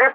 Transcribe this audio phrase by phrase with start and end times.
[0.00, 0.06] Eh,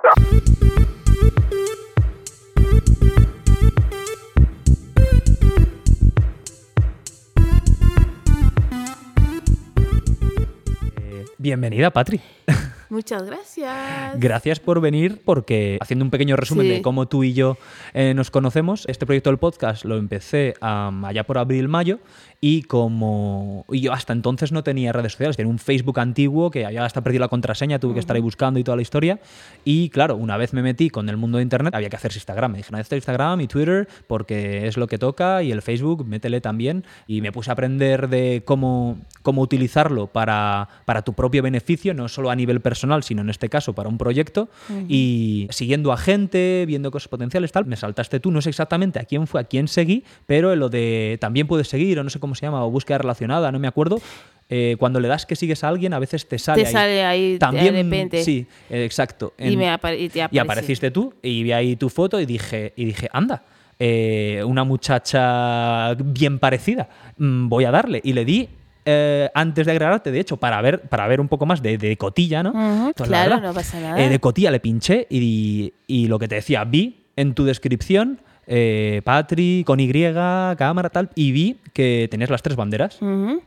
[11.37, 12.19] bienvenida, Patri.
[12.89, 14.19] Muchas gracias.
[14.19, 16.73] Gracias por venir, porque haciendo un pequeño resumen Sí.
[16.73, 17.57] de cómo tú y yo
[17.93, 21.99] eh, nos conocemos, este proyecto del podcast lo empecé am, allá por abril-mayo
[22.41, 26.65] y como y yo hasta entonces no tenía redes sociales, tenía un Facebook antiguo que
[26.65, 29.19] había hasta perdido la contraseña, tuve que estar ahí buscando y toda la historia.
[29.63, 32.51] Y claro, una vez me metí con el mundo de Internet, había que hacerse Instagram.
[32.51, 36.05] Me dije, no, esto Instagram y Twitter porque es lo que toca y el Facebook,
[36.05, 36.85] métele también.
[37.07, 42.07] Y me puse a aprender de cómo, cómo utilizarlo para, para tu propio beneficio, no
[42.09, 44.49] solo a nivel personal, sino en este caso para un proyecto.
[44.87, 49.03] Y siguiendo a gente, viendo cosas potenciales, tal, me saltaste tú, no sé exactamente a
[49.05, 52.19] quién fue, a quién seguí, pero en lo de también puedes seguir, o no sé
[52.19, 53.99] cómo se llama, o búsqueda relacionada, no me acuerdo.
[54.47, 56.73] eh, cuando le das que sigues a alguien, a veces te sale Te ahí.
[56.73, 58.23] sale ahí También, de repente.
[58.23, 59.33] Sí, eh, exacto.
[59.39, 60.37] Y, En- me apare- y te y aparecí.
[60.39, 63.43] apareciste tú y vi ahí tu foto y dije, y dije anda,
[63.79, 68.01] eh, una muchacha bien parecida, mm, voy a darle.
[68.03, 68.47] Y le di
[68.85, 71.97] eh, antes de agregarte, de hecho, para ver, para ver un poco más de, de
[71.97, 72.53] cotilla, ¿no?
[72.53, 73.99] La claro, verdad, no pasa nada.
[74.03, 78.19] eh, de cotilla le pinché y, y lo que te decía, vi en tu descripción.
[78.47, 82.99] Eh, Patri, con Y, cámara, tal, y vi que tenías las tres banderas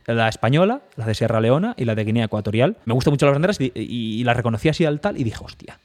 [0.05, 2.75] la española, la de Sierra Leona y la de Guinea Ecuatorial.
[2.83, 5.37] Me gustan mucho las banderas y, y, y las reconocí así al tal y dije,
[5.41, 5.79] hostia,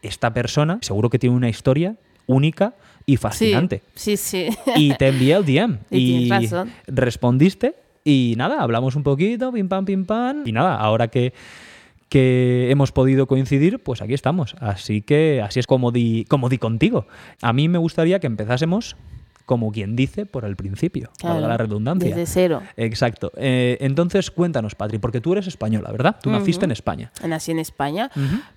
[0.00, 1.96] esta persona seguro que tiene una historia
[2.28, 3.82] única y fascinante.
[3.96, 4.58] Sí, sí, sí.
[4.76, 6.70] Y te envié el DM Y y tienes razón.
[6.86, 7.74] respondiste
[8.06, 10.44] y nada, hablamos un poquito, pim pam, pim pam.
[10.46, 11.32] Y nada, ahora que,
[12.08, 14.54] que hemos podido coincidir, pues aquí estamos.
[14.60, 17.08] Así que así es como di, como di contigo.
[17.42, 18.96] A mí me gustaría que empezásemos
[19.46, 22.08] como quien dice por el principio, valga Claro, la redundancia.
[22.14, 22.62] Desde cero.
[22.76, 23.30] Exacto.
[23.36, 26.16] Eh, entonces, cuéntanos, Patri, porque tú eres española, ¿verdad?
[26.20, 27.12] Tú naciste en España.
[27.24, 28.10] Nací en España,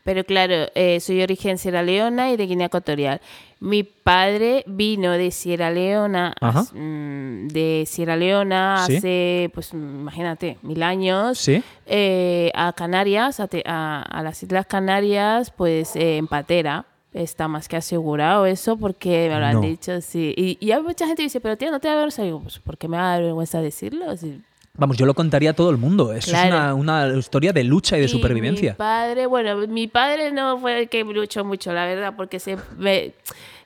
[0.03, 3.21] pero claro, eh, soy de origen Sierra Leona y de Guinea Ecuatorial.
[3.61, 8.95] Mi padre vino de Sierra Leona, as- mm, de Sierra Leona Sí.
[8.97, 11.61] hace, pues imagínate, mil años, Sí.
[11.85, 16.85] eh, a Canarias, a, te- a- a las Islas Canarias, pues eh, en patera.
[17.11, 19.61] Está más que asegurado eso porque me lo han No.
[19.61, 20.33] dicho, sí.
[20.37, 22.21] Y, y hay mucha gente que dice, pero tía, no te da vergüenza.
[22.23, 24.05] Digo, pues ¿por qué me da vergüenza decirlo?
[24.75, 26.13] Vamos, yo lo contaría a todo el mundo.
[26.13, 26.47] Eso Claro.
[26.47, 28.71] es una, una historia de lucha y de Y supervivencia.
[28.73, 32.57] Mi padre, bueno, mi padre no fue el que luchó mucho, la verdad, porque se
[32.77, 33.13] me,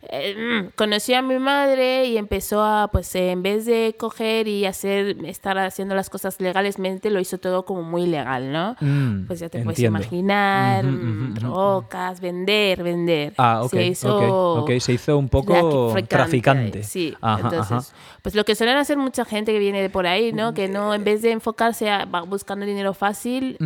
[0.09, 4.47] eh, mm, conoció a mi madre y empezó a, pues, eh, en vez de coger
[4.47, 8.75] y hacer, estar haciendo las cosas legalmente, lo hizo todo como muy legal, ¿no?
[8.81, 13.33] Mm, Pues ya te puedes imaginar, mm, drogas, vender, vender.
[13.37, 16.83] Ah, ok, Se hizo se hizo un poco traficante.
[16.83, 17.97] Sí, Ajá, entonces, ajá.
[18.21, 20.53] pues lo que suelen hacer mucha gente que viene de por ahí, ¿no?
[20.53, 23.57] Que no, en vez de enfocarse a va buscando dinero fácil,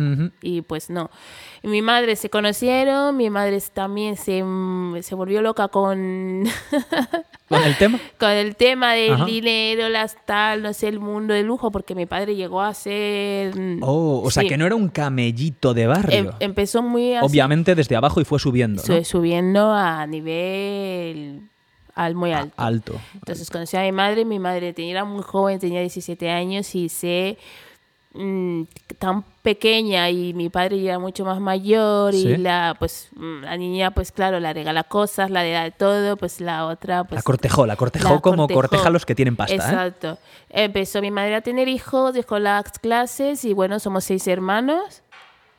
[0.42, 1.10] y pues no.
[1.62, 6.44] Y mi madre se conocieron, mi madre también se, mm, se volvió loca con,
[7.48, 7.98] ¿Con el tema?
[8.18, 9.24] con el tema del Ajá.
[9.24, 13.58] dinero, las tal, no sé, el mundo de lujo, porque mi padre llegó a ser...
[13.58, 16.18] mm, Oh, o sea, que no era un camellito de barrio.
[16.18, 18.96] em- empezó muy así, Obviamente desde abajo y fue subiendo, ¿no?
[18.98, 21.42] su- subiendo a nivel
[21.94, 22.54] al muy alto.
[22.56, 23.00] Alto.
[23.14, 26.88] Entonces conocí a mi madre, mi madre tenía, era muy joven, tenía 17 años y
[26.88, 27.38] sé
[28.14, 28.62] mm,
[28.98, 32.28] tan pequeña y mi padre ya era mucho más mayor Sí.
[32.28, 36.40] y la pues mm, la niña pues claro la regala cosas, la da todo, pues
[36.40, 38.60] la otra pues la cortejó, la cortejó la como cortejó.
[38.60, 39.56] corteja a los que tienen pasta, ¿eh?
[39.56, 40.18] Exacto.
[40.50, 45.02] Empezó mi madre a tener hijos, dejó las clases y bueno, somos seis hermanos.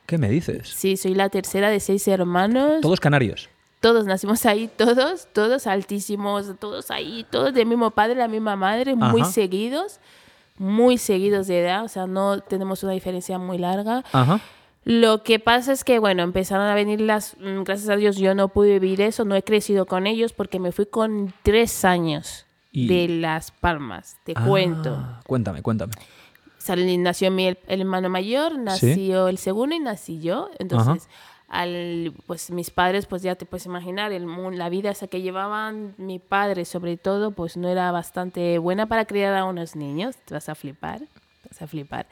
[0.06, 0.68] ¿Qué me dices?
[0.68, 2.80] Sí, soy la tercera de seis hermanos.
[2.80, 3.48] Todos canarios.
[3.80, 8.94] Todos nacimos ahí, todos, todos altísimos, todos ahí, todos del mismo padre, la misma madre,
[8.94, 9.30] muy Ajá.
[9.32, 10.00] seguidos,
[10.60, 14.04] muy seguidos de edad, o sea, no tenemos una diferencia muy larga.
[14.12, 14.40] Ajá.
[14.84, 18.34] Lo que pasa es que, bueno, empezaron a venir las, mm, gracias a Dios yo
[18.34, 22.44] no pude vivir eso, no he crecido con ellos porque me fui con tres años
[22.72, 25.02] Y- de Las Palmas, te Ah, cuento.
[25.26, 25.92] Cuéntame, cuéntame.
[26.58, 30.50] Sal- nació mi el, el hermano mayor, nació el segundo y nací yo.
[30.58, 31.08] Entonces,
[31.50, 34.26] al, pues mis padres, pues ya te puedes imaginar, el,
[34.56, 39.04] la vida esa que llevaban mi padre sobre todo, pues no era bastante buena para
[39.04, 40.16] criar a unos niños.
[40.24, 42.06] Te vas a flipar, te vas a flipar.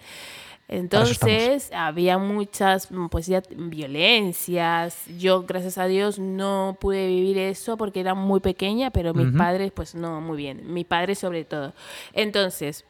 [0.67, 5.07] Entonces, había muchas, pues ya violencias.
[5.19, 9.73] Yo, gracias a Dios, no pude vivir eso porque era muy pequeña, pero mis padres,
[9.73, 10.75] pues no, muy bien.
[10.75, 11.73] Mi padre sobre todo.
[12.13, 12.85] Entonces,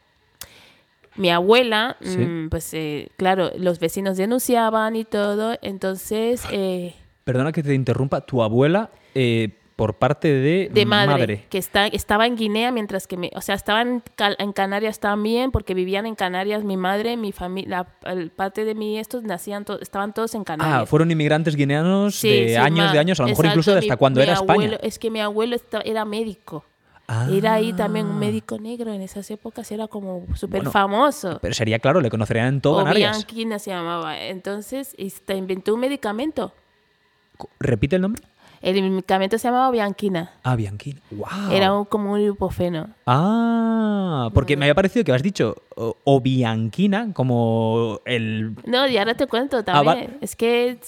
[1.18, 2.18] mi abuela, Sí.
[2.18, 6.94] mm, pues eh, claro, los vecinos denunciaban y todo, entonces, eh,
[7.24, 8.22] Perdona que te interrumpa.
[8.22, 13.16] Tu abuela, eh, por parte de, de madre, que está, estaba en Guinea mientras que
[13.16, 14.02] me, o sea, estaban
[14.38, 17.86] en, Canarias también porque vivían en Canarias mi madre, mi familia,
[18.34, 20.80] parte de mí estos nacían estaban todos en Canarias.
[20.82, 24.32] Ah, fueron inmigrantes guineanos de años de años, a lo mejor incluso hasta cuando era
[24.32, 24.78] España.
[24.82, 26.64] Es que mi abuelo era médico.
[27.08, 28.18] Era ahí también un ah.
[28.18, 31.38] médico negro en esas épocas, era como súper famoso.
[31.40, 33.16] Pero sería claro, le conocerían en todo Canarias.
[33.16, 34.20] Bianquina se llamaba.
[34.20, 34.94] Entonces,
[35.28, 36.52] inventó un medicamento.
[37.60, 38.22] ¿Repite el nombre?
[38.60, 40.32] El medicamento se llamaba Bianquina.
[40.42, 41.00] Ah, Bianquina.
[41.10, 41.52] Wow.
[41.52, 42.90] Era un, como un ibuprofeno.
[43.06, 48.54] Ah, porque me había parecido que has dicho o, Bianquina como el...
[48.66, 50.18] No, ya ahora te cuento ah, también.
[50.20, 50.78] es que...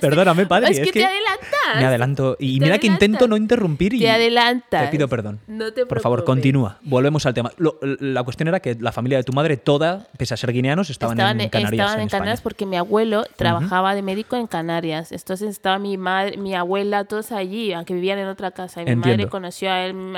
[0.00, 0.70] Perdóname, padre.
[0.70, 1.76] Es, que, te adelantas.
[1.76, 2.36] Me adelanto.
[2.38, 4.00] Y mira que intento no interrumpir y.
[4.00, 4.84] Te adelantas.
[4.84, 5.40] Te pido perdón.
[5.46, 6.78] No te Por favor, continúa.
[6.82, 7.52] Volvemos al tema.
[7.80, 11.18] la cuestión era que la familia de tu madre, toda, pese a ser guineanos, estaban,
[11.18, 11.72] en Canarias.
[11.72, 15.12] Estaban en, Canarias porque mi abuelo trabajaba de médico en Canarias.
[15.12, 18.82] Entonces estaba mi madre, mi abuela, todos allí, aunque vivían en otra casa.
[18.82, 20.14] Y mi madre conoció a él,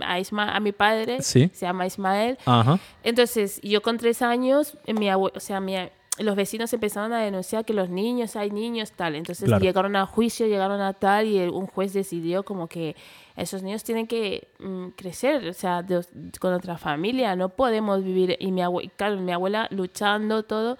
[0.00, 2.38] a, mi padre, se llama Ismael.
[3.02, 5.76] Entonces, yo con tres años, mi abuelo, o sea, mi,
[6.18, 9.14] los vecinos empezaron a denunciar que los niños, hay niños, tal.
[9.14, 12.96] Entonces llegaron a juicio, llegaron a tal y un juez decidió como que
[13.36, 15.84] esos niños tienen que mm, crecer, o sea,
[16.40, 18.36] con otra familia, no podemos vivir.
[18.40, 20.76] Y mi, abuela, claro, mi abuela luchando todo.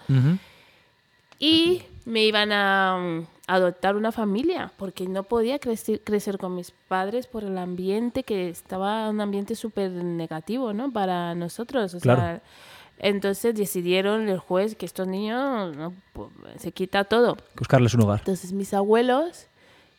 [1.39, 6.73] Y me iban a mm, adoptar una familia, porque no podía crecer, crecer con mis
[6.89, 10.93] padres por el ambiente que estaba un ambiente súper negativo, ¿no?
[10.93, 12.43] Para nosotros, o sea
[12.99, 17.37] entonces decidieron el juez que estos niños pues, se quita todo.
[17.57, 18.19] Buscarles un hogar.
[18.19, 19.47] Entonces mis abuelos,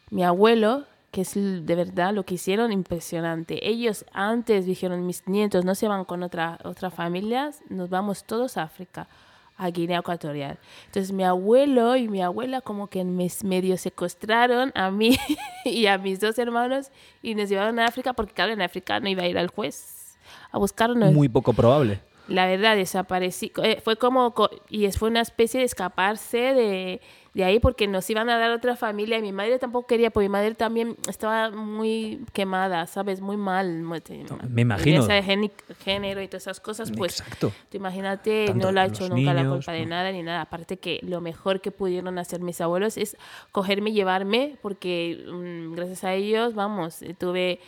[0.09, 3.67] mi abuelo, que es de verdad lo que hicieron impresionante.
[3.67, 8.57] Ellos antes dijeron, mis nietos no se van con otra, otras familias, nos vamos todos
[8.57, 9.07] a África,
[9.57, 10.59] a Guinea Ecuatorial.
[10.87, 15.17] Entonces mi abuelo y mi abuela como que medio secuestraron a mí
[15.65, 16.91] y a mis dos hermanos
[17.21, 20.17] y nos llevaron a África porque claro, en África no iba a ir al juez
[20.51, 21.13] a buscarnos.
[21.13, 23.51] Muy poco probable la verdad desaparecí.
[23.63, 24.33] Eh, fue como,
[24.69, 27.01] y fue una especie de escaparse de,
[27.33, 30.29] de, ahí porque nos iban a dar otra familia y mi madre tampoco quería, porque
[30.29, 33.21] mi madre también estaba muy quemada, ¿sabes?
[33.21, 33.81] Muy mal.
[34.49, 35.03] me imagino.
[35.03, 35.51] Ese
[35.83, 37.19] género y todas esas cosas, pues.
[37.19, 37.51] Exacto.
[37.69, 40.41] Tú imagínate, no la ha hecho nunca la culpa de nada ni nada.
[40.41, 43.17] Aparte que lo mejor que pudieron hacer mis abuelos es
[43.51, 47.59] cogerme y llevarme, porque mm, gracias a ellos, vamos, tuve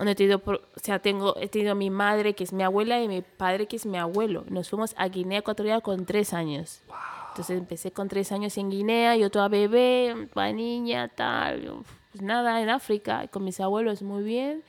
[0.00, 3.08] he tenido, o sea, tengo, he tenido a mi madre, que es mi abuela, y
[3.08, 4.44] mi padre, que es mi abuelo.
[4.48, 6.82] Nos fuimos a Guinea Ecuatorial con tres años.
[7.30, 11.82] Entonces empecé con tres años en Guinea, yo toda bebé, toda niña, tal.
[12.12, 14.62] Pues nada, en África, con mis abuelos muy bien.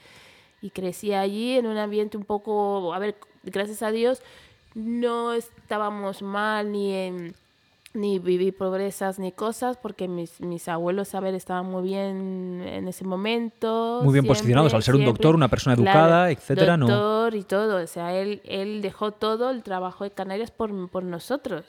[0.61, 4.21] Y crecí allí en un ambiente un poco, a ver, gracias a Dios,
[4.73, 7.35] no estábamos mal ni en
[7.95, 12.87] ni viví pobrezas ni cosas porque mis, mis abuelos, a ver, estaban muy bien en
[12.87, 14.01] ese momento.
[14.03, 16.87] Muy bien posicionados, al ser un doctor, una persona educada, etcétera, ¿no?
[16.87, 21.03] Doctor y todo, o sea, él, él dejó todo el trabajo de Canarias por, por
[21.03, 21.65] nosotros.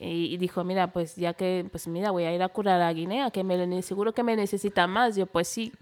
[0.00, 3.30] Y, dijo, mira, pues ya que, pues mira, voy a ir a curar a Guinea,
[3.30, 5.16] que me seguro que me necesita más.
[5.16, 5.72] Yo, pues sí.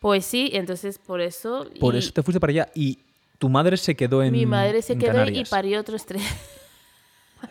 [0.00, 1.66] Pues sí, entonces por eso...
[1.78, 2.68] Por eso te fuiste para allá.
[2.74, 2.98] Y
[3.38, 6.22] tu madre se quedó en Mi madre se quedó y parió otros tres.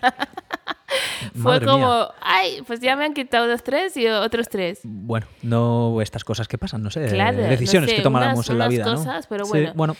[1.42, 4.82] Fue como, ay, pues ya me han quitado dos tres y otros tres.
[4.84, 8.84] Bueno, no estas cosas que pasan, no sé, decisiones que tomáramos en la vida.
[8.84, 9.72] Cosas, pero bueno.
[9.76, 9.96] bueno.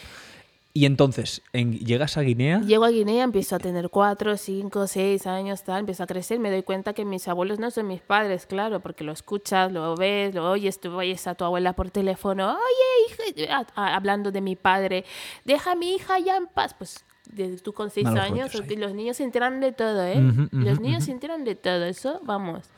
[0.74, 2.62] Y entonces, en, ¿llegas a Guinea?
[2.62, 6.50] Llego a Guinea, empiezo a tener cuatro, cinco, seis años, tal, empiezo a crecer, me
[6.50, 10.34] doy cuenta que mis abuelos no son mis padres, claro, porque lo escuchas, lo ves,
[10.34, 15.04] lo oyes, tú oyes a tu abuela por teléfono, oye, hija, hablando de mi padre,
[15.44, 19.18] deja a mi hija ya en paz, pues de tú con seis años, los niños
[19.18, 20.22] se enteran de todo, ¿eh?
[20.52, 22.70] los niños se enteran de todo, eso, vamos.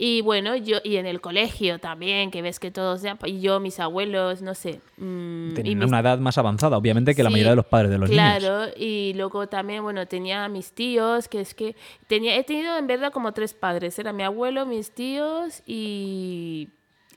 [0.00, 3.80] Y bueno, yo, y en el colegio también, que ves que todos, y yo, mis
[3.80, 4.80] abuelos, no sé.
[4.96, 8.08] Mmm, Tenían una edad más avanzada, obviamente, que la mayoría de los padres de los
[8.08, 8.38] niños.
[8.38, 11.74] Claro, y luego también, bueno, tenía mis tíos, que es que
[12.06, 13.98] tenía, he tenido en verdad como tres padres.
[13.98, 16.68] Era mi abuelo, mis tíos y,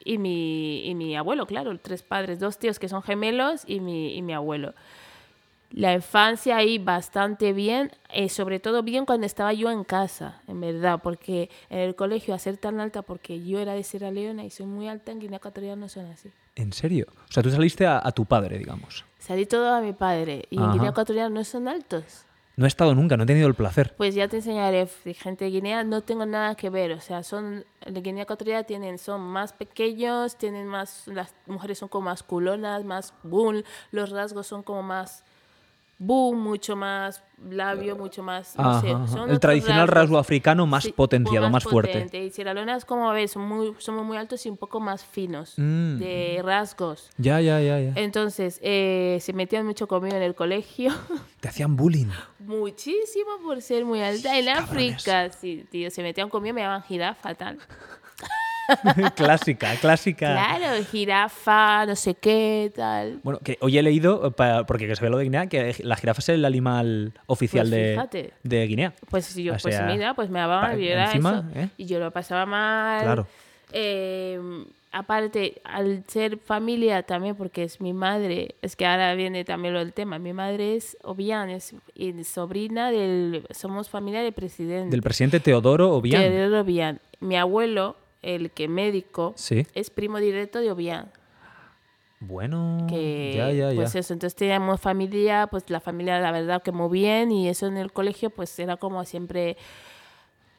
[0.03, 4.15] y, mi, y mi abuelo, claro, tres padres, dos tíos que son gemelos y mi,
[4.15, 4.73] y mi abuelo
[5.71, 10.59] la infancia ahí bastante bien, eh, sobre todo bien cuando estaba yo en casa, en
[10.59, 14.43] verdad, porque en el colegio a ser tan alta, porque yo era de Sierra Leona
[14.43, 16.29] y soy muy alta, en Guinea Ecuatorial no son así.
[16.55, 17.07] ¿En serio?
[17.29, 19.05] O sea, tú saliste a, tu padre, digamos.
[19.17, 22.25] Salí todo a mi padre y en Guinea Ecuatorial no son altos.
[22.57, 23.93] No he estado nunca, no he tenido el placer.
[23.95, 24.85] Pues ya te enseñaré,
[25.15, 28.97] gente de Guinea no tengo nada que ver, o sea, son de Guinea Ecuatorial tienen
[28.97, 34.47] son más pequeños, tienen más las mujeres son como más culonas, más bull, los rasgos
[34.47, 35.23] son como más
[36.01, 38.57] boom, mucho más labio, mucho más.
[38.57, 42.09] No sé, son el tradicional rasgo africano más potenciado, más, fuerte.
[42.17, 45.53] Y Sierra Leona es como ves, muy, somos muy altos y un poco más finos
[45.57, 45.97] mm.
[45.97, 47.11] de rasgos.
[47.17, 47.93] Ya, ya, ya, ya.
[47.95, 50.91] Entonces, eh, se metían mucho conmigo en el colegio.
[51.39, 52.09] Te hacían bullying.
[52.39, 54.37] Muchísimo por ser muy alta.
[54.37, 57.59] En África, sí, tío, se metían conmigo, me llamaban jirafa, tal.
[59.15, 60.33] clásica, clásica.
[60.33, 63.19] Claro, jirafa, no sé qué, tal.
[63.23, 64.33] Bueno, que hoy he leído,
[64.67, 68.33] porque se ve lo de Guinea, que la jirafa es el animal oficial pues de,
[68.43, 68.93] de, Guinea.
[69.09, 71.43] Pues yo, pues mira, pues me daba y eso.
[71.55, 71.69] ¿eh?
[71.77, 73.03] Y yo lo pasaba mal.
[73.03, 73.27] Claro.
[73.71, 79.73] Em, aparte, al ser familia también, porque es mi madre, es que ahora viene también
[79.73, 81.73] lo del tema, mi madre es Obian, es,
[82.25, 84.91] sobrina del, somos familia del presidente.
[84.91, 86.21] Del presidente Teodoro Obian.
[86.21, 86.99] Teodoro Obian.
[87.19, 89.35] Mi abuelo el que médico,
[89.73, 91.07] es primo directo de Obiang.
[92.21, 93.75] Bueno, ya, ya, ya.
[93.75, 97.65] Pues eso, entonces teníamos familia, pues la familia la verdad que muy bien y eso
[97.65, 99.57] en el colegio pues era como siempre...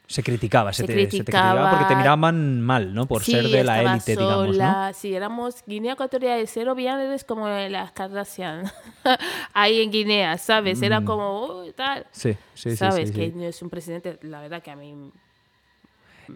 [0.08, 3.06] Se criticaba, se, te, criticaba porque te miraban mal, ¿no?
[3.06, 4.92] Por ser de la élite, digamos, ¿no?
[4.92, 8.64] Sí, éramos Guinea Ecuatorial de Cero es como las Kardashian.
[9.54, 10.82] Ahí en Guinea, ¿sabes?
[10.82, 11.04] Era mm.
[11.04, 12.06] como, tal.
[12.10, 13.10] Sí, sí, ¿Sabes?
[13.10, 13.14] sí.
[13.14, 15.12] que no es un presidente, la verdad que a mí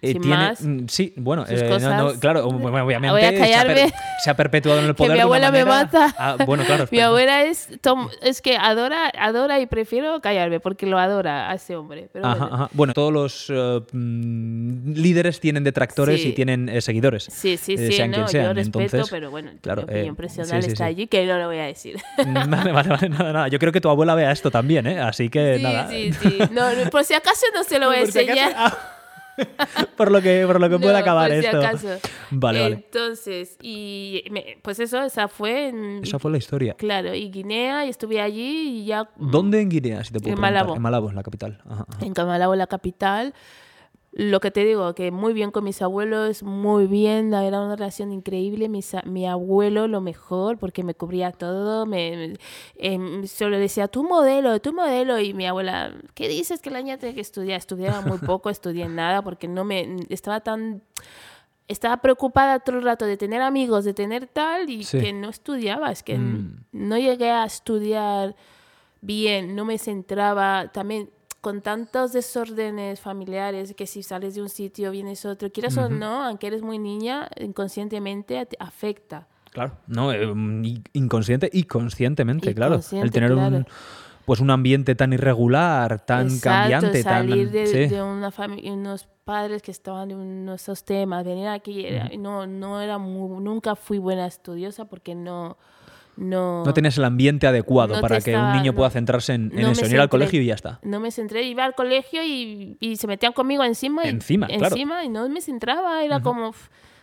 [0.02, 4.81] eh, sin más, mm, sí, bueno, eh, claro, obviamente Voy a callarme, se, ha perpetuado
[4.81, 5.07] en el poder.
[5.16, 6.14] Que mi abuela me mata.
[6.19, 6.87] Ah, bueno, claro.
[6.90, 7.69] mi abuela es,
[8.23, 12.09] es que adora, adora y prefiero callarme porque lo adora a ese hombre.
[12.12, 12.55] Pero ajá, bueno.
[12.55, 12.71] Ajá.
[12.73, 12.93] bueno.
[12.93, 17.25] todos los uh, líderes tienen detractores y tienen eh, seguidores.
[17.25, 18.45] Sí, sí, sí, sean no, quien sean.
[18.47, 21.59] yo respeto, Entonces, pero bueno, claro, mi opinión personal está allí que no lo voy
[21.59, 21.97] a decir.
[22.19, 23.49] vale, vale, vale, nada, nada.
[23.49, 25.00] Yo creo que tu abuela vea esto también, ¿eh?
[25.00, 25.88] Así que nada.
[25.88, 28.96] Sí, sí, no, por si acaso no se lo voy a enseñar.
[29.97, 31.59] por lo que, por lo que puede acabar por si esto.
[31.59, 31.88] Acaso.
[32.31, 32.75] Vale, vale.
[32.75, 34.25] Entonces, y
[34.62, 35.69] pues eso, esa fue.
[35.69, 36.75] En, esa fue la historia.
[36.75, 39.09] Claro, y Guinea, y estuve allí y ya.
[39.16, 40.02] ¿Dónde en Guinea?
[40.02, 40.75] Si te puedo en Malabo.
[40.75, 41.62] En Malabo, la capital.
[41.69, 43.33] Ajá, En Malabo, la capital
[44.18, 48.12] lo que te digo, que muy bien con mis abuelos, muy bien, era una relación
[48.12, 48.70] increíble.
[48.70, 52.32] Mi, mi abuelo, lo mejor, porque me cubría todo, me,
[52.76, 55.20] em, solo decía, tu modelo, tu modelo.
[55.20, 57.58] Y mi abuela, ¿qué dices que la niña tiene que estudiar?
[57.58, 60.82] Estudiaba muy poco, estudié nada, porque no me, estaba tan
[61.68, 65.90] estaba preocupada todo el rato de tener amigos, de tener tal, y que no estudiaba,
[65.90, 66.64] es que mm.
[66.73, 68.35] no llegué a estudiar
[69.02, 71.11] bien, no me centraba, también
[71.47, 76.25] con tantos desórdenes familiares, que si sales de un sitio, vienes otro, quieras o no,
[76.25, 79.29] aunque eres muy niña, inconscientemente te afecta.
[79.53, 80.26] Claro, no, eh,
[80.93, 82.81] inconsciente y conscientemente, claro.
[82.91, 83.65] El tener un
[84.25, 89.62] pues un ambiente tan irregular, tan cambiante, salir tan de, de una familia, unos padres
[89.62, 91.87] que estaban en esos temas, venir aquí,
[92.19, 95.57] no, no era nunca fui buena estudiosa porque no
[96.16, 100.00] no, no tenías el ambiente adecuado para que un niño pueda centrarse en, eso, ir
[100.00, 100.80] al colegio y ya está.
[100.82, 104.06] No me centré, iba al colegio y, y se metían conmigo encima.
[104.06, 106.52] Y, encima, encima y no me centraba, era como,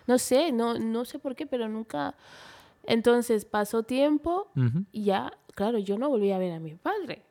[0.08, 2.16] no sé, no, no sé por qué, pero nunca...
[2.86, 4.52] Entonces pasó tiempo
[4.92, 7.24] y ya, claro, yo no volví a ver a mi padre.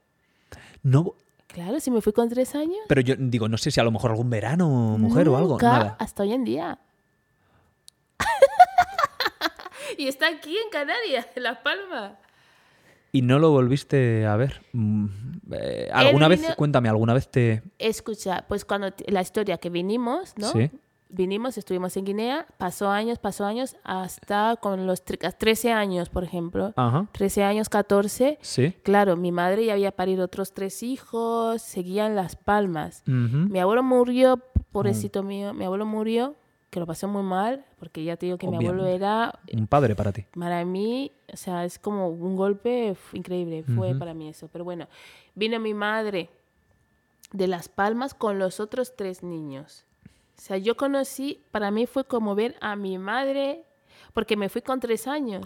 [0.83, 1.15] No,
[1.53, 2.79] Claro, si me fui con tres años.
[2.89, 5.59] Pero yo digo, no sé si a lo mejor algún verano, mujer o algo.
[5.61, 5.97] Nada.
[5.99, 6.79] Hasta hoy en día.
[10.03, 12.15] Y está aquí en Canarias, en Las Palmas.
[13.13, 14.63] ¿Y no lo volviste a ver?
[14.73, 15.07] Mm,
[15.53, 17.63] eh, ¿Alguna vez, cuéntame, alguna vez te...?
[17.79, 20.51] Escucha, pues cuando la historia que vinimos, ¿no?
[20.51, 20.71] Sí.
[21.09, 26.73] Vinimos, estuvimos en Guinea, pasó años, pasó años, hasta con los 13 años, por ejemplo.
[26.75, 27.07] Ajá.
[27.13, 28.39] 13 años, 14.
[28.41, 28.75] Sí.
[28.83, 33.03] Claro, mi madre ya había parido otros tres hijos, seguían Las Palmas.
[33.07, 34.41] Mi abuelo murió,
[34.73, 36.35] pobrecito mío, mi abuelo murió
[36.73, 39.39] que lo pasé muy mal, porque ya te digo que mi abuelo era...
[39.53, 40.25] Un padre para ti.
[40.35, 44.49] Para mí, o sea, es como un golpe increíble, fue para mí eso.
[44.51, 44.89] Pero bueno,
[45.35, 46.31] vino mi madre
[47.31, 49.85] de Las Palmas con los otros tres niños.
[50.39, 53.67] O sea, yo conocí, para mí fue como ver a mi madre,
[54.15, 55.45] porque me fui con tres años.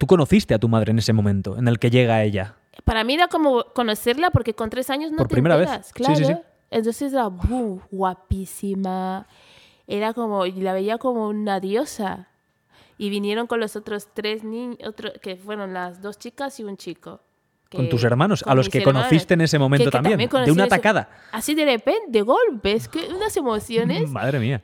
[0.00, 2.56] ¿Tú conociste a tu madre en ese momento, en el que llega ella?
[2.84, 5.92] Para mí era como conocerla, porque con tres años no Por te primera enteras, vez.
[5.92, 6.16] claro.
[6.16, 6.40] Sí, sí, sí.
[6.72, 7.30] Entonces era
[7.90, 9.28] guapísima
[9.86, 12.28] era como, la veía como una diosa.
[12.98, 14.78] Y vinieron con los otros tres niños,
[15.22, 17.20] que fueron las dos chicas y un chico.
[17.70, 21.08] con tus hermanos, a los que conociste en ese momento también, de una atacada.
[21.32, 24.10] así de repente, de golpes, que unas emociones.
[24.10, 24.62] Madre mía.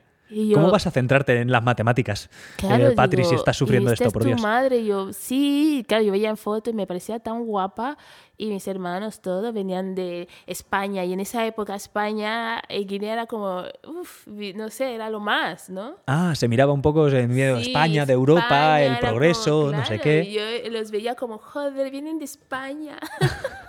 [0.53, 4.13] ¿Cómo vas a centrarte en las matemáticas, claro, eh, Patri, si estás sufriendo esto, es
[4.13, 4.41] por tu Dios?
[4.41, 7.97] madre, yo, sí, claro, yo veía en foto y me parecía tan guapa
[8.37, 13.25] y mis hermanos todos venían de España y en esa época España, y Guinea era
[13.25, 15.95] como, uff, no sé, era lo más, ¿no?
[16.05, 19.99] Ah, se miraba un poco en miedo de España, de Europa, el progreso, no sé
[19.99, 20.31] qué.
[20.31, 22.99] yo los veía como, joder, vienen de España.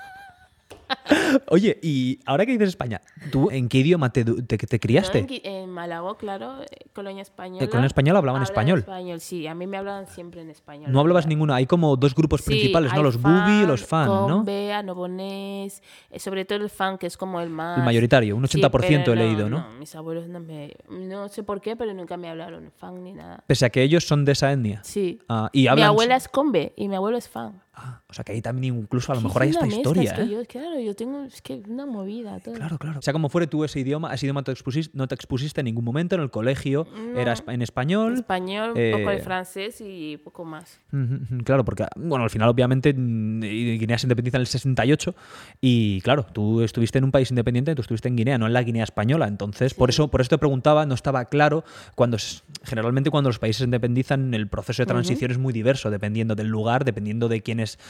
[1.48, 5.26] Oye, y ahora que dices España, ¿tú en qué idioma te, te, criaste?
[5.44, 7.64] en, Malabo, claro, eh, colonia española.
[7.64, 8.80] ¿En colonia española hablaban español?
[8.80, 9.20] español?
[9.20, 10.92] Sí, a mí me hablaban siempre en español.
[10.92, 13.02] No hablabas ninguno, hay como dos grupos principales, ¿no?
[13.02, 14.44] Los bubi y los fan, ¿no?
[14.44, 17.78] Bea, Nobonés, eh, sobre todo el fan, que es como el más...
[17.78, 19.60] El mayoritario, un 80% he leído, ¿no?
[19.60, 19.78] ¿no?
[19.78, 20.74] Mis abuelos no me...
[20.88, 23.42] No sé por qué, pero nunca me hablaron fan ni nada.
[23.46, 24.80] Pese a que ellos son de esa etnia.
[24.84, 25.20] Sí.
[25.28, 25.86] Ah, y hablan...
[25.86, 27.60] Mi abuela es combe y mi abuelo es fan.
[27.80, 30.16] Ah, o sea que ahí también incluso a lo mejor hay esta historia.
[30.18, 30.28] ¿eh?
[30.28, 32.40] yo, claro, yo tengo es que una movida.
[32.40, 32.54] Todo.
[32.54, 32.98] Claro, claro.
[32.98, 35.66] O sea, como fuere tú ese idioma, ese idioma te expusiste, no te expusiste en
[35.66, 38.14] ningún momento en el colegio, era en español.
[38.14, 40.80] Español, un poco de eh, francés y poco más.
[41.44, 45.14] Claro, porque, bueno, al final obviamente mm, Guinea se independiza en el 68
[45.60, 48.62] y claro, tú estuviste en un país independiente, tú estuviste en Guinea, no en la
[48.62, 49.28] Guinea española.
[49.28, 51.62] Entonces, por, eso, por eso te preguntaba, no estaba claro,
[51.94, 52.16] cuando
[52.64, 56.48] generalmente cuando los países se independizan, el proceso de transición es muy diverso, dependiendo del
[56.48, 57.40] lugar, dependiendo de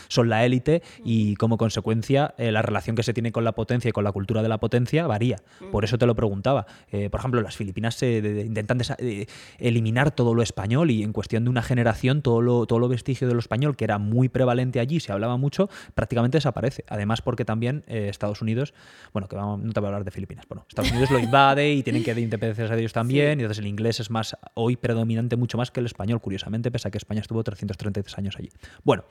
[0.09, 3.89] son la élite y como consecuencia eh, la relación que se tiene con la potencia
[3.89, 5.37] y con la cultura de la potencia varía.
[5.71, 6.67] Por eso te lo preguntaba.
[6.91, 9.27] Eh, por ejemplo, las Filipinas se intentan eh,
[9.59, 13.29] eliminar todo lo español y en cuestión de una generación todo lo, todo lo vestigio
[13.29, 16.85] de lo español que era muy prevalente allí, se hablaba mucho, prácticamente desaparece.
[16.89, 18.75] Además porque también Estados Unidos,
[19.13, 21.73] bueno, que vamos, no te voy a hablar de Filipinas, bueno, Estados Unidos lo invade
[21.73, 24.77] y tienen que dar independencia de ellos también, y entonces el inglés es más hoy
[24.77, 28.51] predominante mucho más que el español, curiosamente, pese a que España estuvo 333 años allí.
[28.85, 29.05] Bueno,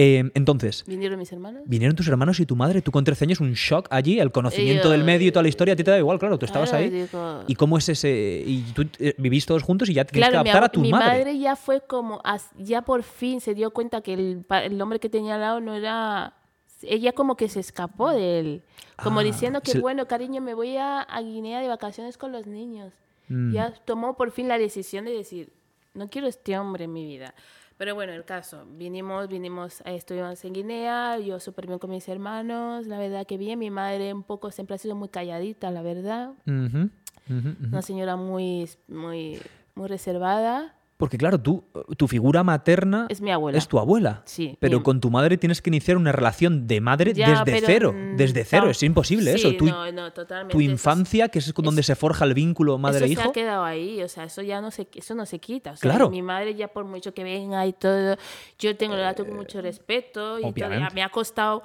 [0.00, 0.84] Em, entonces.
[0.86, 1.64] ¿Vinieron mis hermanos?
[1.66, 2.80] Vinieron tus hermanos y tu madre.
[2.82, 5.74] Tú con 13 años, un shock allí, el conocimiento del medio y toda la historia.
[5.74, 7.08] A ti te da igual, claro, tú estabas ahí.
[7.48, 8.44] ¿Y cómo es ese.?
[8.46, 11.04] Y tú eh, vivís todos juntos y ya tienes que adaptar a tu mi madre.
[11.04, 12.22] Mi madre ya fue como.
[12.58, 15.74] Ya por fin se dio cuenta que el, el hombre que tenía al lado no
[15.74, 16.34] era.
[16.82, 18.62] Ella como que se escapó de él.
[19.02, 22.92] Como ah, diciendo que, bueno, cariño, me voy a, Guinea de vacaciones con los niños.
[23.26, 23.52] Mm.
[23.52, 25.52] Ya tomó por fin la decisión de decir:
[25.94, 27.34] no quiero este hombre en mi vida.
[27.78, 32.88] Pero bueno, el caso, vinimos, vinimos, estuvimos en Guinea, yo súper bien con mis hermanos,
[32.88, 36.32] la verdad que bien, mi madre un poco siempre ha sido muy calladita, la verdad.
[36.44, 39.38] Una señora muy, muy,
[39.76, 40.74] muy reservada.
[40.98, 41.64] Porque claro, tú,
[41.96, 43.56] tu figura materna es mi abuela.
[43.56, 44.22] Es tu abuela.
[44.24, 44.56] Sí.
[44.58, 47.92] Pero con tu madre tienes que iniciar una relación de madre desde cero.
[47.92, 49.54] Mm, desde cero, es imposible eso.
[49.56, 50.52] Tu, no, no, totalmente.
[50.52, 53.20] Tu infancia, que es donde se forja el vínculo madre-hijo.
[53.20, 55.74] Eso se ha quedado ahí, o sea, eso ya no se, eso no se quita.
[55.80, 56.10] claro.
[56.10, 58.16] Mi madre ya por mucho que venga y todo,
[58.58, 61.62] yo tengo, la con mucho respeto y todavía me ha costado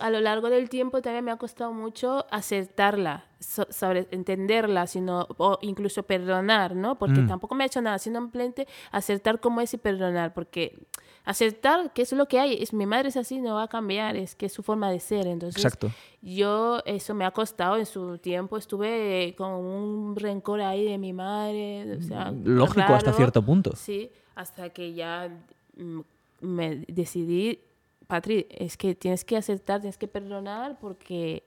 [0.00, 5.58] a lo largo del tiempo también me ha costado mucho aceptarla, sobre entenderla, sino, o
[5.62, 6.98] incluso perdonar, ¿no?
[6.98, 7.28] Porque mm.
[7.28, 10.78] tampoco me ha hecho nada, simplemente aceptar cómo es y perdonar, porque
[11.24, 14.16] aceptar que es lo que hay, es mi madre es así, no va a cambiar,
[14.16, 15.26] es que es su forma de ser.
[15.26, 15.90] Entonces, Exacto.
[16.22, 21.12] yo eso me ha costado en su tiempo, estuve con un rencor ahí de mi
[21.12, 23.76] madre, o sea, lógico hasta cierto punto.
[23.76, 25.30] Sí, hasta que ya
[25.76, 26.00] mm,
[26.40, 27.60] me decidí
[28.08, 31.44] Patri, es que tienes que aceptar, tienes que perdonar porque...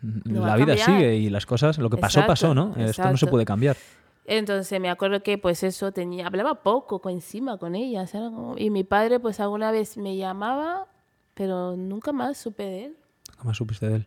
[0.00, 2.74] la vida sigue y las cosas, lo que pasó, pasó, ¿no?
[2.76, 3.76] Esto no se puede cambiar.
[4.24, 8.06] Entonces me acuerdo que pues eso tenía, hablaba poco con encima con ella,
[8.56, 10.86] y mi padre pues alguna vez me llamaba,
[11.34, 12.96] pero nunca más supe de él.
[13.30, 14.06] Nunca más supiste de él.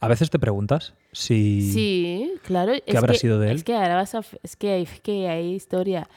[0.00, 1.70] A veces te preguntas si...
[1.72, 2.72] Sí, claro.
[2.84, 3.56] ¿Qué habrá sido de él?
[3.56, 4.22] Es que ahora vas a...
[4.42, 6.08] Es que hay, que hay historia.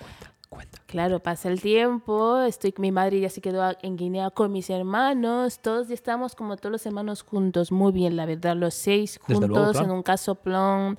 [0.85, 5.59] Claro, pasa el tiempo, estoy, mi madre ya se quedó en Guinea con mis hermanos,
[5.59, 9.79] todos ya estamos como todos los hermanos juntos, muy bien, la verdad, los seis juntos
[9.79, 10.97] en un casoplón,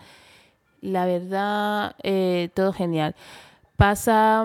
[0.81, 3.15] la verdad, eh, todo genial.
[3.77, 4.45] Pasa,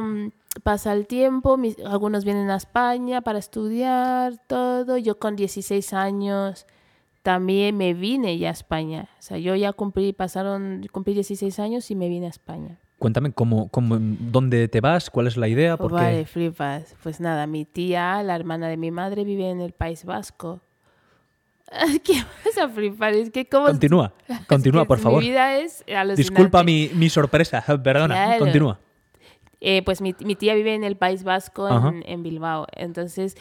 [0.64, 6.68] pasa el tiempo, algunos vienen a España para estudiar, todo, yo con 16 años
[7.24, 11.92] también me vine ya a España, o sea, yo ya cumplí, pasaron, cumplí 16 años
[11.92, 12.80] y me vine a España.
[13.00, 16.96] Cuéntame cómo, cómo, dónde te vas, cuál es la idea, por vale, flipas.
[17.02, 20.62] Pues nada, mi tía, la hermana de mi madre, vive en el País Vasco.
[22.04, 22.14] ¿Qué
[22.46, 23.14] vas a flipar?
[23.14, 23.68] Es que cómo...
[23.68, 24.14] Continúa,
[24.48, 25.22] continúa, por favor.
[25.22, 25.86] Mi vida es
[26.16, 28.80] Disculpa mi, mi sorpresa, perdona, continúa.
[29.62, 32.66] Eh, pues mi, mi, tía vive en el País Vasco, en, en, Bilbao.
[32.74, 33.36] Entonces,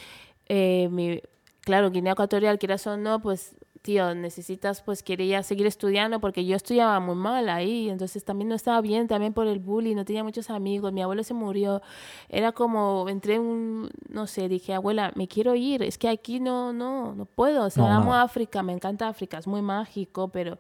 [0.47, 1.21] eh, mi,
[1.61, 3.55] claro, Guinea Ecuatorial, quieras o no, pues
[3.89, 8.55] tío, necesitas, pues quería seguir estudiando porque yo estudiaba muy mal ahí, entonces también no
[8.55, 11.81] estaba bien, también por el bullying, no tenía muchos amigos, mi abuelo se murió,
[12.29, 16.39] era como, entré en un, no sé, dije, abuela, me quiero ir, es que aquí
[16.39, 20.59] no, no, no puedo, o sea, amo África, me encanta África, es muy mágico, pero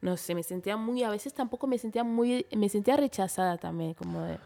[0.00, 3.92] no sé, me sentía muy, a veces tampoco me sentía muy, me sentía rechazada también,
[3.92, 4.38] como de...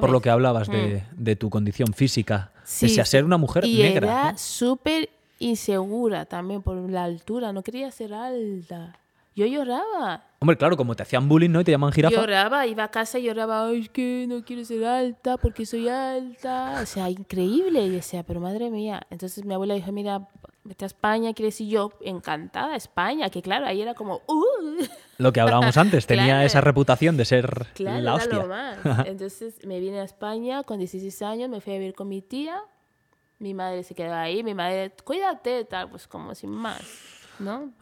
[0.00, 1.22] Por lo que hablabas de, mm.
[1.22, 4.06] de, tu condición física, sí, pese a ser una mujer y negra.
[4.06, 8.98] Era súper insegura también por la altura, no quería ser alta.
[9.34, 10.24] Yo lloraba.
[10.38, 11.60] Hombre, claro, como te hacían bullying, ¿no?
[11.60, 12.16] Y te llaman jirafa.
[12.16, 15.88] Lloraba, iba a casa y lloraba, ay, es que no quiero ser alta porque soy
[15.90, 16.78] alta.
[16.82, 17.84] O sea, increíble.
[17.84, 19.02] Y decía, pero madre mía.
[19.10, 20.26] Entonces mi abuela dijo, mira,
[20.66, 24.84] vete a España, quieres decir yo, encantada, España, que claro, ahí era como, ¡uh!
[25.18, 28.46] Lo que hablábamos antes, tenía esa reputación de ser la hostia.
[29.06, 32.62] Entonces me vine a España con 16 años, me fui a vivir con mi tía,
[33.38, 36.82] mi madre se quedó ahí, mi madre, cuídate, tal, pues como sin más.
[37.38, 37.72] ¿no?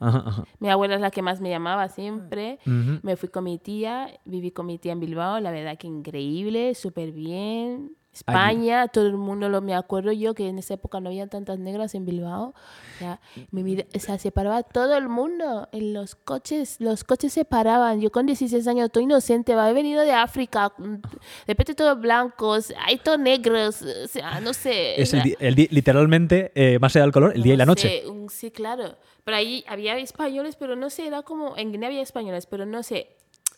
[0.58, 2.58] Mi abuela es la que más me llamaba siempre.
[2.64, 6.74] Me fui con mi tía, viví con mi tía en Bilbao, la verdad que increíble,
[6.74, 7.96] súper bien.
[8.14, 11.58] España, todo el mundo lo me acuerdo yo que en esa época no había tantas
[11.58, 12.54] negras en Bilbao.
[12.94, 13.20] O sea,
[13.52, 18.00] o sea, se paraba todo el mundo en los coches, los coches se paraban.
[18.00, 21.00] Yo con 16 años, todo inocente, he venido de África, de
[21.48, 25.00] repente todos blancos, hay todos negros, o sea, no sé.
[25.00, 28.04] Es el, literalmente, eh, más allá del color, el día y la noche.
[28.30, 28.96] sí, claro.
[29.24, 32.82] Pero ahí había españoles, pero no sé, era como, en Guinea había españoles, pero no
[32.82, 33.08] sé,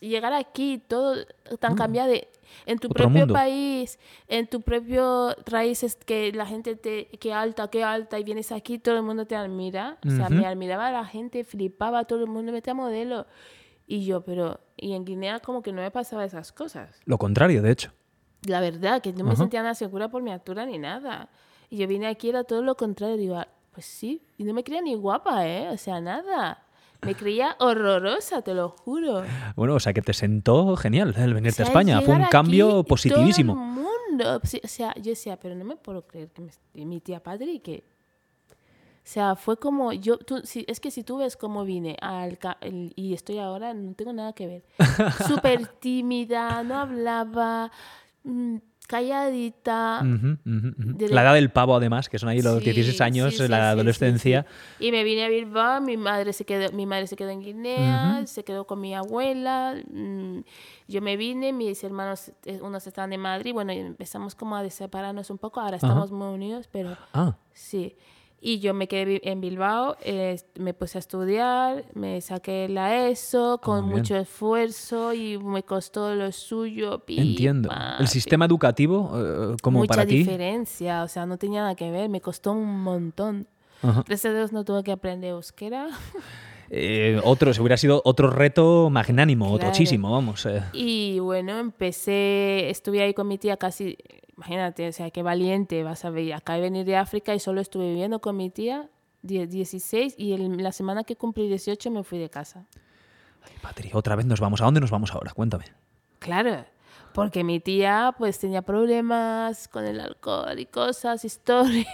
[0.00, 1.16] llegar aquí, todo
[1.58, 1.76] tan mm.
[1.76, 2.12] cambiado
[2.66, 7.84] en tu propio país, en tu propio raíces, que la gente te, que alta, que
[7.84, 9.98] alta, y vienes aquí, todo el mundo te admira.
[10.06, 13.26] O sea, me admiraba la gente, flipaba, todo el mundo me metía modelo.
[13.86, 17.00] Y yo, pero, y en Guinea como que no me pasaba esas cosas.
[17.04, 17.92] Lo contrario, de hecho.
[18.42, 21.28] La verdad, que no me sentía nada segura por mi altura ni nada.
[21.70, 23.16] Y yo vine aquí, era todo lo contrario.
[23.16, 23.40] Digo,
[23.72, 25.68] pues sí, y no me creía ni guapa, ¿eh?
[25.70, 26.65] O sea, nada.
[27.06, 29.22] Me creía horrorosa, te lo juro.
[29.54, 32.00] Bueno, o sea, que te sentó genial el venirte a España.
[32.02, 33.54] Fue un cambio positivísimo.
[33.54, 34.40] Todo el mundo.
[34.42, 37.84] O sea, yo decía, pero no me puedo creer que mi tía Padre que...
[39.06, 42.36] O sea, fue como yo, tú, si, es que si tú ves cómo vine al,
[42.96, 44.64] y estoy ahora, no tengo nada que ver.
[45.28, 47.70] Súper tímida, no hablaba,
[48.86, 50.02] calladita.
[50.04, 54.46] La edad del pavo, además, que son ahí los 16 años, la adolescencia.
[54.78, 58.26] Y me vine a Bilbao, mi madre se quedó, mi madre se quedó en Guinea,
[58.26, 59.74] se quedó con mi abuela.
[59.90, 60.40] Mm,
[60.88, 65.30] yo me vine, mis hermanos, eh, unos estaban en Madrid, bueno, empezamos como a separarnos
[65.30, 67.36] un poco, ahora estamos muy unidos, pero ah.
[67.52, 67.96] sí.
[68.40, 73.54] Y yo me quedé en Bilbao, eh, me puse a estudiar, me saqué la ESO
[73.54, 77.02] ah, con mucho esfuerzo y me costó lo suyo.
[77.08, 77.70] Entiendo.
[77.98, 80.18] ¿El sistema educativo eh, como Mucha para ti?
[80.18, 83.46] Mucha diferencia, o sea, no tenía nada que ver, me costó un montón.
[83.82, 85.88] Gracias a Dios no tuve que aprender euskera.
[86.68, 89.70] Eh, otro, se hubiera sido otro reto magnánimo, claro.
[89.70, 90.48] muchísimo, vamos.
[90.72, 93.96] Y bueno, empecé, estuve ahí con mi tía casi
[94.36, 97.60] imagínate, o sea, qué valiente, vas a ver, acá de venir de África y solo
[97.60, 98.88] estuve viviendo con mi tía
[99.22, 102.66] 16 y la semana que cumplí 18 me fui de casa.
[103.42, 104.60] Ay, Patri, otra vez nos vamos.
[104.60, 105.32] ¿A dónde nos vamos ahora?
[105.32, 105.64] Cuéntame.
[106.18, 106.64] Claro,
[107.16, 111.86] porque mi tía pues tenía problemas con el alcohol y cosas, historias,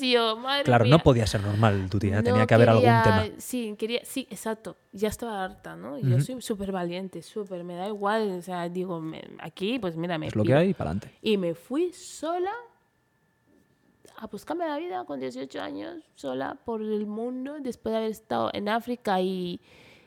[0.00, 3.26] y yo, madre Claro, no podía ser normal tu tía, tenía que haber algún tema.
[3.36, 5.98] Sí, quería, sí, exacto, ya estaba harta, ¿no?
[5.98, 9.02] Yo soy súper valiente, súper, me da igual, o sea, digo,
[9.40, 11.14] aquí, pues mira, me Es lo que hay, para adelante.
[11.20, 12.52] Y me fui sola
[14.16, 18.48] a buscarme la vida con 18 años, sola por el mundo, después de haber estado
[18.54, 19.60] en África y,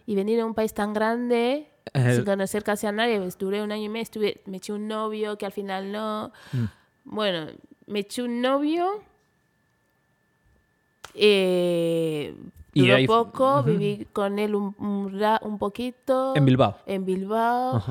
[0.07, 3.19] y venir a un país tan grande sin conocer casi a nadie.
[3.38, 6.32] Duré un año y medio, estuve, me eché un novio que al final no.
[6.52, 6.65] Mm.
[7.06, 7.52] Bueno,
[7.88, 9.02] me eché un novio.
[11.15, 12.36] Eh,
[12.74, 16.34] duró poco, viví con él un, un, poquito.
[16.36, 16.78] ¿En Bilbao?
[16.86, 17.84] En Bilbao.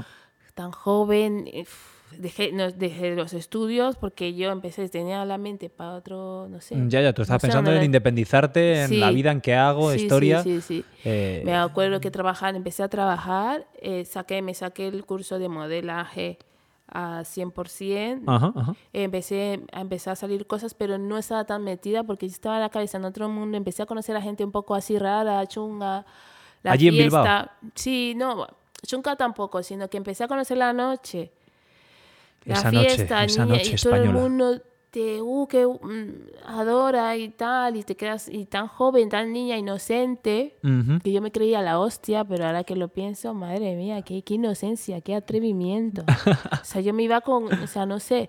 [0.55, 1.49] Tan joven
[2.19, 6.77] dejé, no, dejé los estudios porque yo empecé, tenía la mente para otro, no sé.
[6.89, 10.43] Ya, ya, tú estabas pensando en independizarte, en la vida en que hago, historia.
[10.43, 10.85] Sí, sí, sí.
[11.05, 15.49] Eh, me acuerdo que trabajar, empecé a trabajar, eh, saqué, me saqué el curso de
[15.49, 16.39] modelaje
[16.89, 18.23] a 100%.
[18.27, 18.75] Ajá, ajá.
[18.93, 22.63] Empecé a empezar a salir cosas, pero no estaba tan metida porque yo estaba en
[22.63, 23.57] la cabeza en otro mundo.
[23.57, 26.05] Empecé a conocer a gente un poco así rara, chunga.
[26.63, 27.49] La Allí en Bilbao.
[27.75, 28.47] Sí, no,
[28.87, 31.33] chunga tampoco, sino que empecé a conocer la noche
[32.45, 34.61] la esa fiesta, noche, esa noche y todo el mundo
[34.93, 39.57] te uh, que, mm, adora y tal, y te quedas y tan joven, tan niña,
[39.57, 40.59] inocente,
[41.03, 44.35] que yo me creía la hostia, pero ahora que lo pienso, madre mía, qué, qué
[44.35, 46.05] inocencia, qué atrevimiento.
[46.61, 48.29] o sea, yo me iba con, o sea, no sé,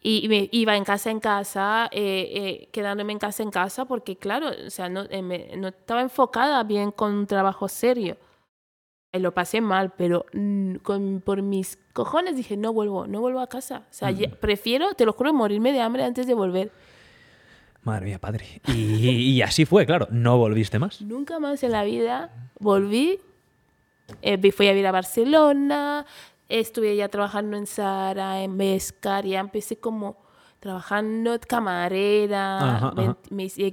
[0.00, 4.16] y me iba en casa en casa, eh, eh, quedándome en casa en casa, porque
[4.16, 8.16] claro, o sea, no, eh, no estaba enfocada bien con un trabajo serio
[9.12, 13.48] lo pasé mal, pero mm, con, por mis cojones dije, no vuelvo, no vuelvo a
[13.48, 13.82] casa.
[13.90, 16.70] O sea, prefiero, te lo juro, morirme de hambre antes de volver.
[17.82, 18.60] Madre mía, padre.
[18.68, 21.00] Y, así fue, claro, no volviste más.
[21.00, 23.18] Nunca más en la vida volví.
[24.22, 26.04] Eh, fui a ir a Barcelona,
[26.48, 30.16] estuve ya trabajando en Sara, en Vescar, ya empecé como
[30.60, 32.92] trabajando camarera.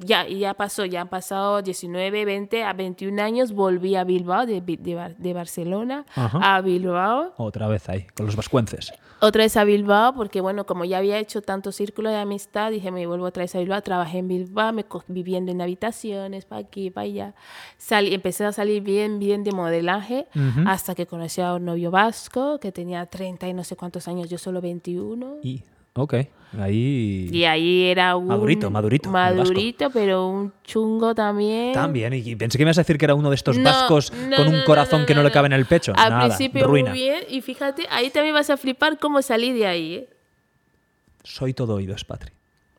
[0.05, 3.51] ya, ya pasó, ya han pasado 19, 20 a 21 años.
[3.51, 7.33] Volví a Bilbao, de, de, Barcelona a Bilbao.
[7.37, 8.93] Otra vez ahí, con los vascuences.
[9.19, 12.91] Otra vez a Bilbao, porque bueno, como ya había hecho tanto círculo de amistad, dije,
[12.91, 13.81] me vuelvo otra vez a Bilbao.
[13.81, 17.35] Trabajé en Bilbao, me viviendo en habitaciones, para aquí, para allá.
[17.77, 20.27] Salí, empecé a salir bien, bien de modelaje,
[20.65, 24.29] hasta que conocí a un novio vasco que tenía 30 y no sé cuántos años,
[24.29, 25.37] yo solo 21.
[25.41, 25.63] Y
[25.99, 26.13] Ok,
[26.59, 27.27] ahí...
[27.31, 28.27] Y ahí era un...
[28.27, 29.09] Madurito, madurito.
[29.09, 31.73] Madurito, pero un chungo también.
[31.73, 34.47] También, y pensé que me ibas a decir que era uno de estos vascos con
[34.47, 35.93] un corazón que no, le cabe en el pecho.
[35.97, 39.95] Al principio muy bien, y fíjate, ahí también vas a flipar cómo salí de ahí.
[39.95, 40.09] ¿eh?
[41.23, 42.31] Soy todo oídos, Patri.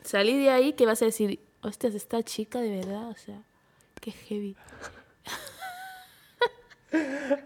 [0.04, 3.42] Salí de ahí que vas a decir, hostias, esta chica de verdad, o sea,
[4.00, 4.56] qué heavy.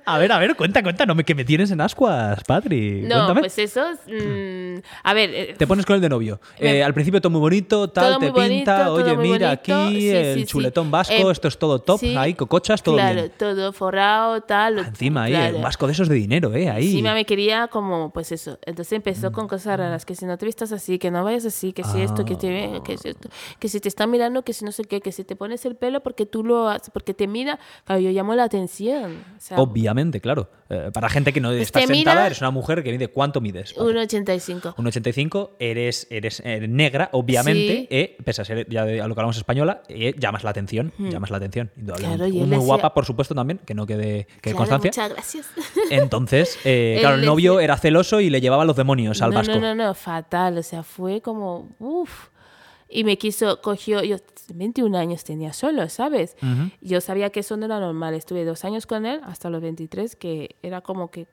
[0.04, 3.02] A ver, a ver, cuenta, cuenta, no me, que me tienes en ascuas, Patri.
[3.02, 4.61] No, pues eso mm,
[5.02, 5.30] a ver.
[5.34, 6.40] Eh, te pones con el de novio.
[6.58, 8.92] Eh, al principio todo muy bonito, tal, te pinta.
[8.92, 13.30] oye, mira, aquí el chuletón vasco, eh, esto es todo top, ahí, cocochas, todo claro,
[13.30, 14.78] todo forrado, tal.
[14.78, 16.70] Ah, encima ahí, un vasco de esos de dinero, ¿eh?
[16.70, 16.86] Ahí.
[16.86, 18.58] Encima me quería como, pues eso.
[18.64, 21.72] Entonces empezó con cosas raras, que si no te vistas así, que no vayas así,
[21.72, 24.64] que si esto, que te que si esto, que si te están mirando, que si
[24.64, 27.26] no sé qué, que si te pones el pelo porque tú lo haces, porque te
[27.26, 27.58] mira.
[27.84, 29.24] Claro, yo llamo la atención.
[29.56, 30.48] Obviamente, claro.
[30.68, 33.08] Eh, para gente que no pues está sentada, eres una mujer que mide.
[33.08, 33.76] ¿Cuánto mides?
[33.76, 34.61] 1,85.
[34.70, 37.86] 1,85, eres, eres, eh, negra, obviamente.
[37.90, 39.82] Eh, pese a ser ya de, a lo que hablamos española,
[40.18, 40.92] llamas la atención.
[40.96, 41.10] Hmm.
[41.10, 41.70] Llamas la atención.
[41.84, 44.90] Claro, muy guapa, por supuesto, también, que no quede, que constancia.
[44.90, 45.46] Muchas gracias.
[45.90, 49.54] Entonces, claro, el novio era celoso y le llevaba los demonios al vasco.
[49.54, 50.58] No, no, no, fatal.
[50.58, 51.70] O sea, fue como.
[51.78, 52.32] Uf
[52.92, 54.18] y me quiso, cogió, yo
[54.54, 56.36] 21 años tenía solo, ¿sabes?
[56.82, 60.14] Yo sabía que eso no era normal, estuve dos años con él hasta los 23,
[60.16, 61.26] que era como que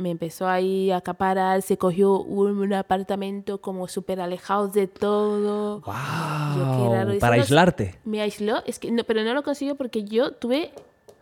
[0.00, 5.80] me empezó ahí a acaparar, se cogió un, apartamento como súper alejado de todo.
[5.80, 7.98] Wow, para aislarte.
[8.04, 10.72] Me aisló, es que no, pero no lo consiguió porque yo tuve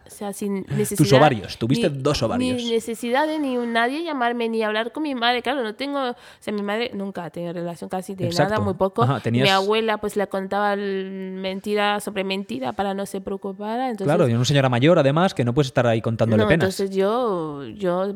[0.09, 0.99] o sea, sin necesidad.
[0.99, 2.57] Tus ovarios, tuviste dos ovarios.
[2.57, 5.43] Ni necesidad de ni nadie llamarme ni hablar con mi madre.
[5.43, 6.11] Claro, no tengo.
[6.11, 9.07] O sea, mi madre nunca ha tenido relación casi de nada, muy poco.
[9.31, 13.91] Mi abuela, pues le contaba mentira sobre mentira para no se preocupara.
[13.91, 16.81] Entonces, claro, y una señora mayor, además, que no puedes estar ahí contándole no, penas.
[16.81, 18.15] Entonces yo, yo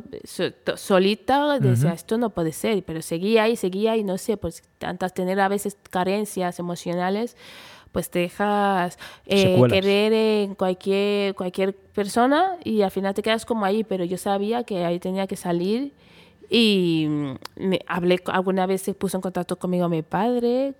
[0.77, 2.83] solita decía, esto no puede ser.
[2.85, 7.37] Pero seguía y seguía y no sé, pues tantas tener a veces carencias emocionales
[7.93, 13.65] pues te dejas eh, querer en cualquier, cualquier persona y al final te quedas como
[13.65, 15.93] ahí, pero yo sabía que ahí tenía que salir
[16.49, 20.75] y mm, me hablé, alguna vez se puso en contacto conmigo mi padre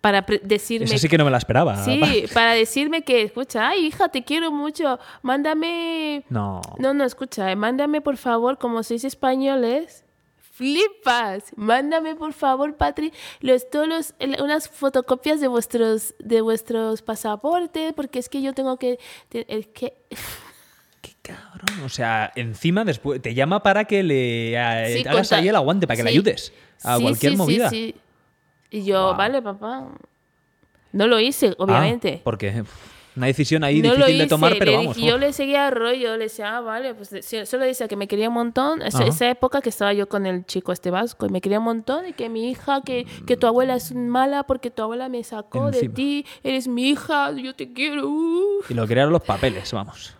[0.00, 0.84] para decirme...
[0.84, 1.76] Eso sí que no me la esperaba.
[1.84, 2.00] Sí,
[2.32, 6.24] para decirme que, escucha, ay hija, te quiero mucho, mándame...
[6.28, 6.60] No.
[6.78, 10.04] No, no, escucha, mándame por favor, como sois españoles,
[10.58, 11.52] flipas.
[11.56, 18.28] Mándame por favor, Patri, los, todos unas fotocopias de vuestros, de vuestros pasaportes, porque es
[18.28, 18.98] que yo tengo que...
[19.30, 19.46] que
[21.00, 21.84] Qué cabrón.
[21.84, 26.02] O sea, encima después te llama para que le hagas ahí el aguante, para que
[26.02, 27.70] le ayudes a cualquier movida.
[27.70, 27.94] Sí,
[28.68, 29.86] Y yo, vale, papá.
[30.90, 32.16] No lo hice, obviamente.
[32.16, 32.64] Ah, porque
[33.16, 34.96] una decisión ahí difícil de tomar, pero vamos.
[34.96, 37.10] yo le seguía rollo, le decía, ah, vale, pues
[37.48, 38.82] solo decía que me quería un montón.
[38.82, 41.64] Esa, esa, época que estaba yo con el chico este vasco y me quería un
[41.64, 45.22] montón y que mi hija, que, que tu abuela es mala porque tu abuela me
[45.24, 48.08] sacó de ti, eres mi hija, yo te quiero.
[48.68, 50.17] Y lo querían los papeles, vamos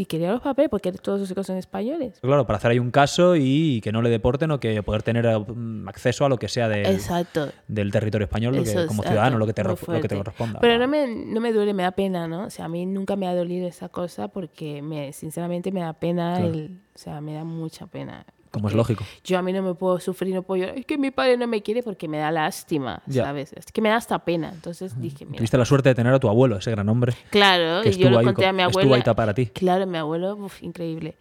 [0.00, 2.18] si quería los papeles, porque todos sus hijos son españoles.
[2.22, 5.26] Claro, para hacer ahí un caso y que no le deporten o que poder tener
[5.26, 9.76] mm, acceso a lo que sea del territorio español, como ciudadano, lo que te, lo
[9.76, 10.58] que te corresponda.
[10.58, 12.44] Pero no me, no me duele, me da pena, ¿no?
[12.44, 15.92] O sea, a mí nunca me ha dolido esa cosa porque me, sinceramente me da
[15.92, 19.04] pena, el, o sea, me da mucha pena como es lógico.
[19.24, 20.78] Yo a mí no me puedo sufrir, no puedo llorar.
[20.78, 23.52] Es que mi padre no me quiere porque me da lástima, ¿sabes?
[23.52, 24.50] Es que me da hasta pena.
[24.52, 25.38] Entonces dije, mira.
[25.38, 27.14] Tuviste la suerte de tener a tu abuelo, ese gran hombre.
[27.30, 28.80] Claro, y yo lo conté a mi abuelo.
[28.80, 29.46] Estuvo ahí para ti.
[29.46, 31.16] Claro, mi abuelo, increíble.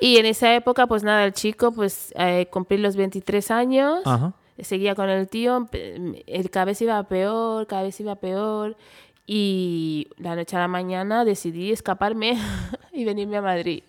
[0.00, 4.00] Y en esa época, pues nada, el chico, pues eh, cumplí los 23 años.
[4.60, 5.68] Seguía con el tío.
[6.26, 8.76] El, cada vez iba peor, cada vez iba peor.
[9.26, 12.38] Y la noche a la mañana decidí escaparme
[12.92, 13.82] y venirme a Madrid.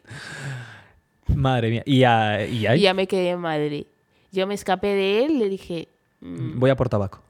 [1.35, 1.83] Madre mía.
[1.85, 3.85] ¿Y, ya, y ya me quedé en Madrid.
[4.31, 5.87] Yo me escapé de él, le dije...
[6.21, 6.59] Mm".
[6.59, 7.21] Voy a por tabaco.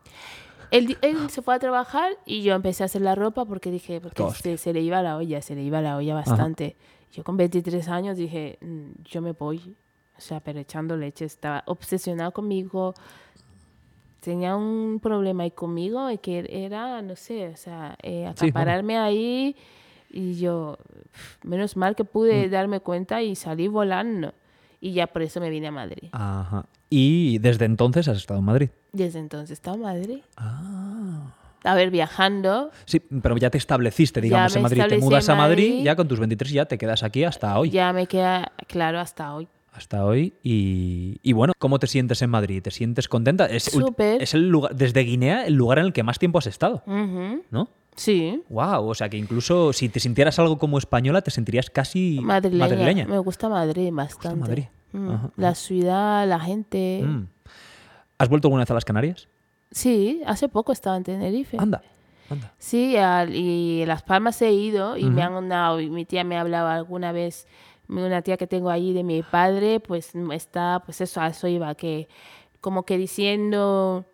[0.71, 0.97] Él,
[1.29, 4.73] se fue a trabajar y yo empecé a hacer la ropa porque dije, porque se,
[4.73, 6.75] le iba la olla, se le iba la olla bastante.
[7.12, 9.75] Yo con 23 años dije, mm, yo me voy,
[10.15, 12.93] o sea, pero echando leche, estaba obsesionado conmigo,
[14.19, 19.55] tenía un problema ahí conmigo, que era, no sé, o sea, eh, acapararme ahí
[20.10, 20.78] y yo,
[21.43, 22.52] menos mal que pude mm.
[22.52, 24.34] darme cuenta y salí volando.
[24.82, 26.10] y ya por eso me vine a Madrid.
[26.12, 26.65] Ajá.
[26.89, 28.69] Y desde entonces has estado en Madrid.
[28.91, 30.19] Desde entonces he estado en Madrid.
[30.38, 31.36] Ah.
[31.63, 32.72] A ver, viajando.
[32.86, 34.84] Sí, pero ya te estableciste, digamos, en Madrid.
[34.88, 37.69] Te mudas a Madrid, ya con tus 23 ya te quedas aquí hasta hoy.
[37.69, 39.48] Ya me queda, claro, hasta hoy.
[39.72, 40.34] Hasta hoy.
[40.41, 42.62] Y, bueno, ¿cómo te sientes en Madrid?
[42.62, 43.45] ¿Te sientes contenta?
[43.45, 44.22] Es, Súper.
[44.22, 47.69] Es el lugar, desde Guinea, el lugar en el que más tiempo has estado, ¿no?
[47.99, 48.41] Sí.
[48.47, 53.05] Wow, o sea que incluso si te sintieras algo como española, te sentirías casi madrileña.
[53.05, 54.29] Me gusta Madrid bastante.
[54.29, 54.65] Gusta Madrid.
[54.93, 55.15] Mm.
[55.35, 57.03] La ciudad, la gente.
[57.03, 57.27] Mm.
[58.17, 59.27] ¿Has vuelto alguna vez a las Canarias?
[59.71, 61.57] Sí, hace poco estaba en Tenerife.
[61.59, 61.81] Anda.
[62.29, 62.53] Anda.
[62.57, 62.95] Sí,
[63.33, 67.47] y Las Palmas he ido y me han dado, mi tía me hablaba alguna vez,
[67.89, 71.75] una tía que tengo allí de mi padre, pues está, pues eso, a eso iba,
[71.75, 72.07] que
[72.62, 74.05] como que diciendo,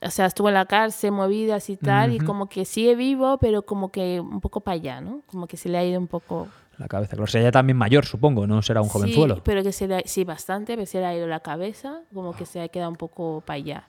[0.00, 3.62] o sea, estuvo en la cárcel, movidas y tal, y como que sigue vivo, pero
[3.62, 5.22] como que un poco para allá, ¿no?
[5.26, 6.48] Como que se le ha ido un poco...
[6.76, 7.26] La cabeza, claro.
[7.26, 9.36] Sería también mayor, supongo, no será un jovenzuelo.
[9.36, 12.36] Sí, pero que se le, sí, bastante, pero se le ha ido la cabeza, como
[12.36, 13.88] que se ha quedado un poco para allá.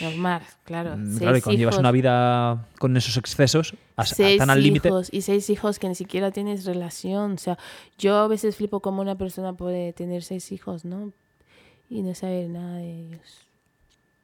[0.00, 0.96] Normal, claro.
[0.96, 4.90] Mm, claro, y cuando llevas una vida con esos excesos, seis tan al límite.
[5.10, 7.32] Y seis hijos que ni siquiera tienes relación.
[7.32, 7.58] O sea,
[7.98, 11.12] yo a veces flipo como una persona puede tener seis hijos, ¿no?
[11.90, 13.46] Y no saber nada de ellos.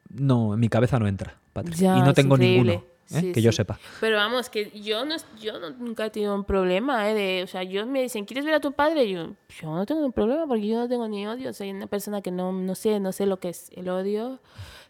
[0.09, 1.97] No, en mi cabeza no entra, Patricia.
[1.97, 2.83] y no tengo ninguno.
[3.13, 3.31] ¿eh?
[3.33, 3.79] que yo sepa.
[3.99, 7.13] Pero vamos, que yo no, yo nunca he tenido un problema, ¿eh?
[7.13, 9.09] De, o sea, yo me dicen, ¿quieres ver a tu padre?
[9.09, 11.53] yo, yo no tengo un problema porque yo no tengo ni odio.
[11.53, 14.39] Soy una persona que no, no sé, no sé lo que es el odio.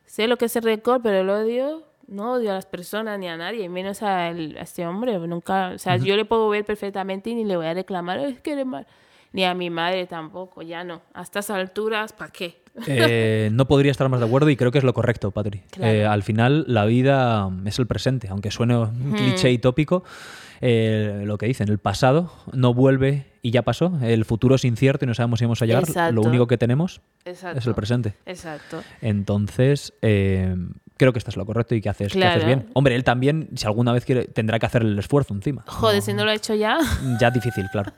[0.05, 3.27] Sé lo que es el rencor, pero el odio, no odio a las personas ni
[3.27, 5.17] a nadie, menos a, este hombre.
[5.19, 8.41] Nunca, o sea, yo le puedo ver perfectamente y ni le voy a reclamar, es
[8.41, 8.87] que eres mal.
[9.31, 11.01] Ni a mi madre tampoco, ya no.
[11.13, 12.61] A estas alturas, ¿para qué?
[12.87, 15.61] Eh, no podría estar más de acuerdo y creo que es lo correcto, Patri.
[15.79, 20.03] Eh, al final, la vida es el presente, aunque suene un cliché y tópico.
[20.61, 25.05] Eh, lo que dicen, el pasado no vuelve y ya pasó, el futuro es incierto
[25.05, 28.15] y no sabemos si vamos a llegar, lo único que tenemos es el presente.
[28.25, 28.81] Exacto.
[29.01, 29.93] Entonces,
[30.99, 32.69] creo que esto es lo correcto y que haces, que haces bien.
[32.73, 35.63] Hombre, él también, si alguna vez quiere, tendrá que hacer el esfuerzo encima.
[35.65, 36.77] Joder, si no lo ha hecho ya.
[37.19, 37.91] Ya difícil, claro.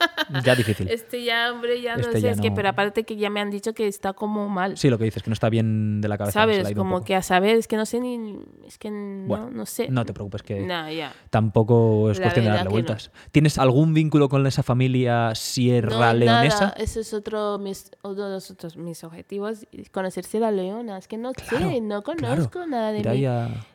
[0.45, 0.87] Ya difícil.
[1.01, 2.29] Este ya, hombre, ya no este sé.
[2.29, 4.77] es que, pero aparte que ya me han dicho que está como mal.
[4.77, 6.41] Sí, lo que dices, que no está bien de la cabeza.
[6.41, 8.37] Sabes, como que a saber, es que no sé ni.
[8.67, 9.87] Es que no, no sé.
[9.89, 11.13] No te preocupes, que no, ya.
[11.29, 13.11] tampoco es cuestión de darle vueltas.
[13.31, 16.65] ¿Tienes algún vínculo con esa familia sierra leonesa?
[16.65, 16.75] Nada.
[16.77, 20.97] Ese es otro, mis, uno de los otros, mis objetivos, conocer Sierra Leona.
[20.97, 23.25] Es que no sé, no conozco nada de mí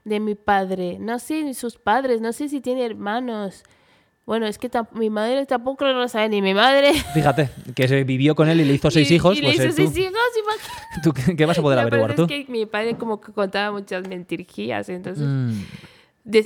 [0.05, 0.99] de mi padre.
[1.01, 3.65] No sé ni sus padres, no sé si tiene hermanos.
[4.27, 6.93] Bueno, es que mi madre tampoco lo sabe ni mi madre.
[7.15, 9.39] Fíjate, que se vivió con él y le hizo seis hijos.
[9.39, 10.15] Y le pues, hizo eh, seis hijos,
[11.05, 12.23] ¿tú qué, vas a poder averiguar tú?
[12.23, 15.25] Es que mi padre como que contaba muchas mentirjías, entonces...
[15.25, 15.61] Mm.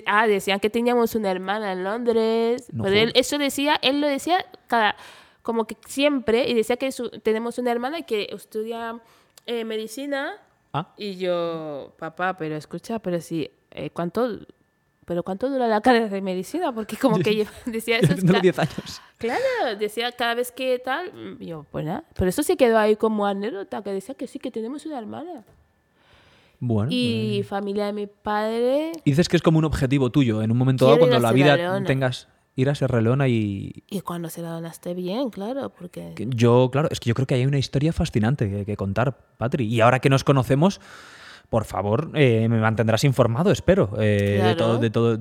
[0.04, 2.68] ah, decían que teníamos una hermana en Londres.
[2.84, 4.94] él, eso decía, él lo decía cada,
[5.40, 6.90] como que siempre, y decía que
[7.22, 9.00] tenemos una hermana que estudia
[9.46, 10.34] eh, medicina
[10.72, 10.92] Ah.
[10.96, 14.38] Y yo, papá, pero escucha, pero si, eh, ¿cuánto,
[15.04, 16.72] pero cuánto dura la carrera de medicina?
[16.72, 18.14] Porque como que yo decía eso.
[18.14, 19.02] 10 años.
[19.18, 23.26] Claro, decía cada vez que tal, yo, pues nada, pero eso se quedó ahí como
[23.26, 25.44] anécdota, que decía que sí, que tenemos una hermana.
[26.62, 28.92] Bueno, y familia de mi padre.
[29.04, 31.82] Y dices que es como un objetivo tuyo, en un momento dado, cuando la vida
[31.84, 32.28] tengas
[32.60, 33.84] ir a Sierra Leona y...
[33.88, 36.14] Y cuando se la esté bien, claro, porque...
[36.16, 39.66] Yo, claro, es que yo creo que hay una historia fascinante que, contar, Patri.
[39.66, 40.80] Y ahora que nos conocemos,
[41.50, 43.90] por favor, eh, me mantendrás informado, espero.
[43.98, 45.18] Eh, de todo, de todo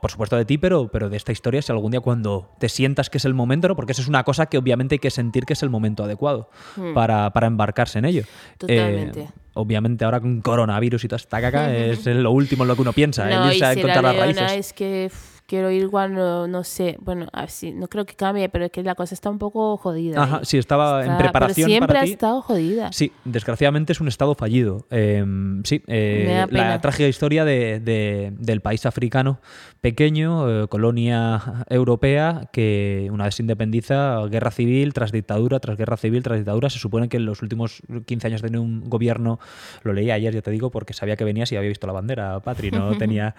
[0.00, 3.10] por supuesto de ti, pero, pero de esta historia, si algún día cuando te sientas
[3.10, 3.74] que es el momento, ¿no?
[3.74, 6.48] porque eso es una cosa que obviamente hay que sentir que es el momento adecuado
[6.76, 6.94] hmm.
[6.94, 8.22] para, para, embarcarse en ello.
[8.58, 9.22] Totalmente.
[9.22, 12.82] Eh, obviamente ahora con coronavirus y toda esta caca es lo último en lo que
[12.82, 14.52] uno piensa, no, irse a encontrar las raíces.
[14.52, 15.10] Es que
[15.52, 18.94] quiero ir cuando, no sé, bueno, así, no creo que cambie, pero es que la
[18.94, 20.22] cosa está un poco jodida.
[20.22, 21.68] Ajá, sí, estaba en preparación.
[21.68, 22.90] Pero siempre ha estado jodida.
[22.90, 24.86] Sí, desgraciadamente es un estado fallido.
[24.88, 29.40] Em, sí, eh, la trágica historia de, del país africano
[29.82, 35.98] pequeño, eh, colonia europea, que una vez se independiza, guerra civil tras dictadura, tras guerra
[35.98, 36.70] civil, tras dictadura.
[36.70, 39.38] Se supone que en los últimos 15 años de un gobierno,
[39.82, 42.40] lo leí ayer, ya te digo, porque sabía que venías y había visto la bandera,
[42.40, 43.34] Patri, no tenía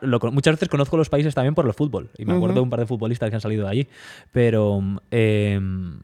[0.00, 2.10] Lo, muchas veces conozco los países también por el fútbol.
[2.18, 3.88] Y me acuerdo de un par de futbolistas que han salido de allí.
[4.32, 5.98] Pero em,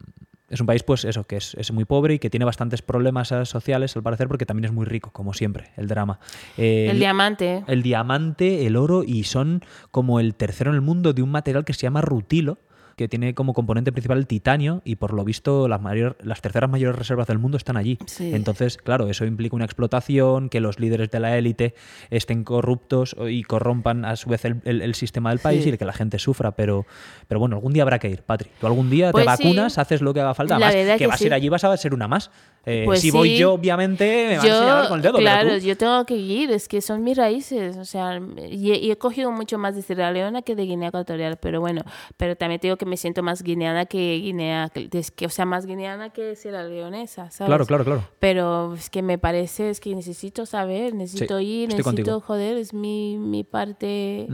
[0.49, 3.45] es un país, pues eso, que es, muy pobre y que tiene bastantes problemas eh,
[3.45, 6.19] sociales, al parecer, porque también es muy rico, como siempre, el drama.
[6.57, 7.63] el, diamante.
[7.67, 11.63] El diamante, el oro, y son como el tercero en el mundo de un material
[11.63, 12.57] que se llama rutilo.
[12.95, 16.69] Que tiene como componente principal el titanio y por lo visto las, mayor, las terceras
[16.69, 17.97] mayores reservas del mundo están allí.
[18.19, 21.75] Entonces, claro, eso implica una explotación, que los líderes de la élite
[22.09, 26.19] estén corruptos y corrompan a su vez el, sistema del país y que la gente
[26.19, 26.51] sufra.
[26.51, 26.85] Pero,
[27.27, 28.49] pero bueno, algún día habrá que ir, Patri.
[28.59, 30.59] Tú algún día te pues vacunas, haces lo que haga falta.
[30.59, 32.31] Más que, vas a ir allí vas a ser una más.
[32.65, 35.17] Eh, pues si voy yo, obviamente, me van a señalar con el dedo.
[35.17, 37.77] Claro, yo tengo que ir, es que son mis raíces.
[37.77, 41.37] O sea, y, he cogido mucho más de Sierra Leona que de Guinea Ecuatorial.
[41.37, 41.81] Pero bueno,
[42.17, 45.65] pero también te digo que me siento más guineana que Guinea, que, o sea, más
[45.65, 47.47] guineana que Sierra Leonesa, ¿sabes?
[47.47, 48.07] Claro, claro, claro.
[48.19, 53.17] Pero es que me parece, es que necesito saber, necesito ir, necesito, joder, es mi,
[53.17, 54.27] mi parte.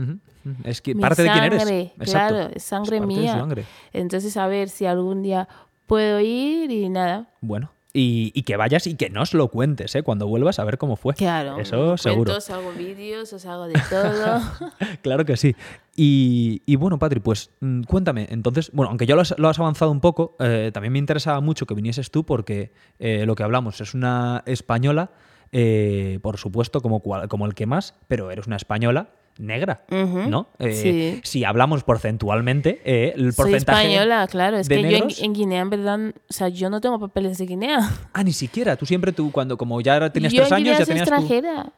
[0.64, 1.92] Es que parte de quién eres.
[2.04, 3.46] Claro, es sangre mía.
[3.94, 5.48] Entonces, a ver si algún día
[5.86, 7.30] puedo ir y nada.
[7.40, 7.70] Bueno,
[8.00, 10.02] y, que vayas y que nos lo cuentes, ¿eh?
[10.02, 11.14] Cuando vuelvas a ver cómo fue.
[11.14, 11.58] Claro.
[11.58, 12.32] Eso seguro.
[12.32, 14.40] Cuentos, hago vídeos, os hago de todo.
[15.02, 15.54] claro que sí.
[15.96, 18.28] Y, bueno, Patri, pues mm, cuéntame.
[18.30, 21.74] Entonces, bueno, aunque ya lo has, avanzado un poco, eh, también me interesaba mucho que
[21.74, 25.10] vinieses tú porque eh, lo que hablamos es una española,
[25.50, 30.48] eh, por supuesto, como, como el que más, pero eres una española negra, ¿no?
[30.58, 33.82] Eh, si hablamos porcentualmente, eh, el porcentaje.
[33.82, 34.58] Soy española, claro.
[34.58, 37.78] Es que yo en, Guinea, en verdad, o sea, yo no tengo papeles de Guinea.
[38.12, 38.74] Ah, ni siquiera.
[38.74, 41.06] Tú siempre, tú, cuando como ya tenías tres años, ya tenías.
[41.06, 41.72] extranjera.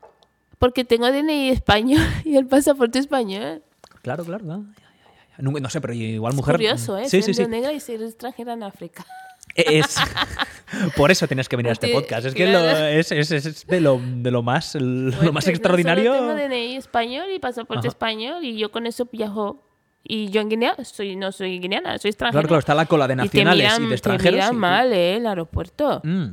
[0.59, 3.63] Porque tengo DNI español y el pasaporte español.
[4.03, 4.45] Claro, claro.
[4.45, 6.55] No, no sé, pero igual mujer.
[6.55, 7.09] Es curioso, ¿eh?
[7.09, 7.47] Sí, sí, sí.
[7.47, 9.05] negra y ser extranjera en África.
[9.67, 9.97] Es,
[10.97, 12.27] por eso tienes que venir a este podcast.
[12.27, 16.15] Es que es, es, de, lo, de lo más, lo más extraordinario.
[16.15, 19.67] Yo tengo DNI español y pasaporte español y yo con eso viajo.
[20.03, 22.41] Y yo en Guinea soy, no soy guineana, soy extranjera.
[22.41, 24.41] Claro, claro, está la cola de nacionales y, de extranjeros.
[24.41, 25.17] Te miran mal, ¿eh?
[25.17, 26.01] El aeropuerto.
[26.03, 26.29] Mm.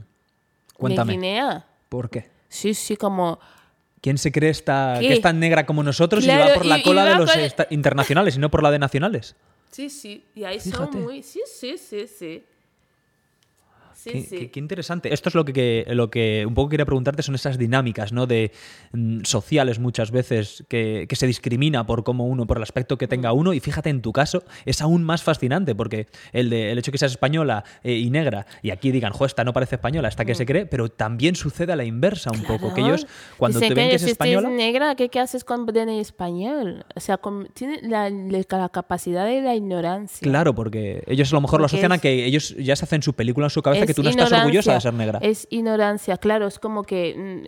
[0.76, 1.12] Cuéntame.
[1.12, 1.66] De Guinea.
[1.90, 2.30] ¿Por qué?
[2.48, 3.40] Sí, sí, como...
[4.00, 7.04] ¿Quién se cree esta, que es tan negra como nosotros y va por la cola
[7.04, 7.30] de los
[7.72, 9.36] internacionales y no por la de nacionales?
[9.72, 10.24] Sí, sí.
[10.34, 11.24] Y ahí son muy...
[11.24, 12.44] Sí, sí, sí, sí
[14.08, 15.14] qué, interesante.
[15.14, 18.28] Esto es lo que, lo que un poco quería preguntarte, son esas dinámicas ¿no?
[18.28, 18.52] de
[18.94, 23.34] mm, sociales muchas veces que, se discrimina por cómo uno, por el aspecto que tenga
[23.34, 23.54] uno.
[23.54, 26.94] Y fíjate, en tu caso es aún más fascinante porque el, de, el hecho de
[26.94, 30.26] que seas española eh, y negra y aquí digan, jo, esta no parece española, esta
[30.26, 32.74] que se cree, pero también sucede a la inversa un poco.
[32.74, 34.50] Que ellos, cuando te ven que, es española.
[34.50, 36.86] negra, ¿qué, ¿qué, haces con DNI español?
[36.96, 37.20] O sea,
[37.54, 38.10] tiene la,
[38.70, 40.28] capacidad de la ignorancia.
[40.28, 43.14] Claro, porque ellos a lo mejor lo asocian a que ellos ya se hacen su
[43.14, 45.20] película en su cabeza que tú no estás orgullosa de ser negra.
[45.22, 47.44] Es ignorancia, claro, es como que...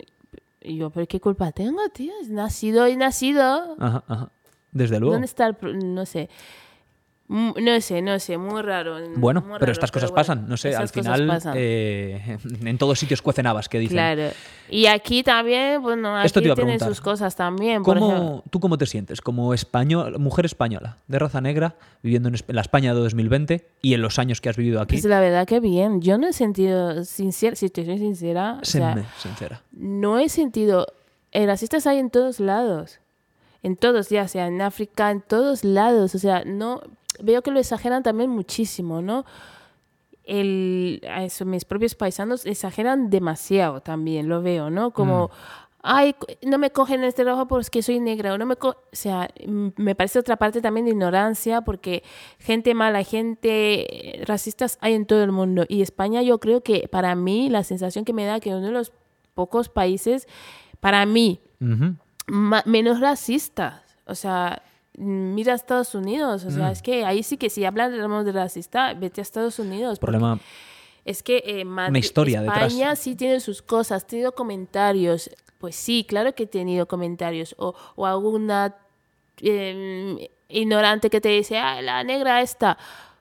[0.62, 2.12] Mm, yo, pero ¿qué culpa tengo, tío?
[2.20, 3.76] Es nacido y nacido.
[3.78, 4.32] Ajá, ajá.
[4.72, 5.12] Desde luego.
[5.14, 5.56] ¿Dónde está el...?
[5.94, 6.28] No sé.
[7.32, 8.96] Mm, no sé, no sé, muy raro.
[9.14, 13.68] Bueno, pero estas cosas pasan, no sé, al final eh, en todos sitios cuecen habas,
[13.68, 13.94] que dicen.
[13.94, 14.30] Claro.
[14.68, 17.84] Y aquí también, bueno, aquí tiene sus cosas también.
[17.84, 22.62] ¿Cómo, ¿Tú cómo te sientes como español, mujer española, de raza negra, viviendo en la
[22.62, 24.96] España de 2020 y en los años que has vivido aquí?
[24.96, 26.00] Pues la verdad que bien.
[26.00, 29.62] Yo no he sentido, sincera, si te soy sincera, sincera.
[29.70, 30.88] no he sentido,
[31.30, 32.98] el racistas hay en todos lados.
[33.62, 36.14] En todos, ya sea en África, en todos lados.
[36.14, 36.80] O sea, no,
[37.22, 39.24] veo que lo exageran también muchísimo, ¿no?
[40.24, 44.92] El, eso, mis propios paisanos exageran demasiado también, lo veo, ¿no?
[44.92, 45.30] Como, mm.
[45.82, 49.94] ay, no me cogen este trabajo porque soy negra, o no me o sea, me
[49.94, 52.04] parece otra parte también de ignorancia, porque
[52.38, 55.64] gente mala, gente racistas hay en todo el mundo.
[55.68, 58.72] Y España yo creo que para mí la sensación que me da que uno de
[58.72, 58.92] los
[59.34, 60.28] pocos países,
[60.80, 61.40] para mí,
[62.66, 63.82] menos racistas.
[64.06, 64.62] O sea,
[64.96, 66.44] mira a Estados Unidos.
[66.44, 66.72] O sea, mm.
[66.72, 69.98] es que ahí sí que si hablamos de racista, vete a Estados Unidos.
[69.98, 70.38] Problema.
[71.04, 75.30] Es que eh, Una historia España sí tiene sus cosas, ha tenido comentarios.
[75.58, 77.54] Pues sí, claro que he tenido comentarios.
[77.58, 78.76] O, o alguna
[79.38, 80.18] em,
[80.48, 82.78] ignorante que te dice, ah, la negra esta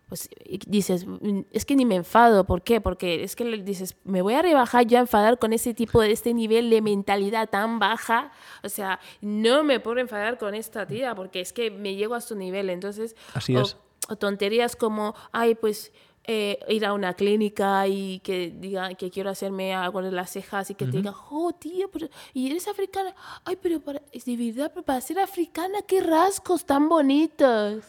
[0.09, 0.27] pues
[0.67, 2.81] dices, mm, es que ni me enfado, ¿por qué?
[2.81, 6.01] Porque es que le dices, me voy a rebajar yo a enfadar con ese tipo
[6.01, 8.31] de este nivel de mentalidad tan baja,
[8.63, 12.21] o sea, no me puedo enfadar con esta tía porque es que me llego a
[12.21, 13.77] su nivel, entonces, Así o, es.
[14.09, 15.91] o tonterías como, ay, pues
[16.25, 20.69] eh, ir a una clínica y que digan que quiero hacerme algo de las cejas
[20.71, 24.35] y que te digan, oh, tío, pero, y eres africana, ay, pero para, es de
[24.35, 27.83] verdad, pero para ser africana, qué rasgos tan bonitos.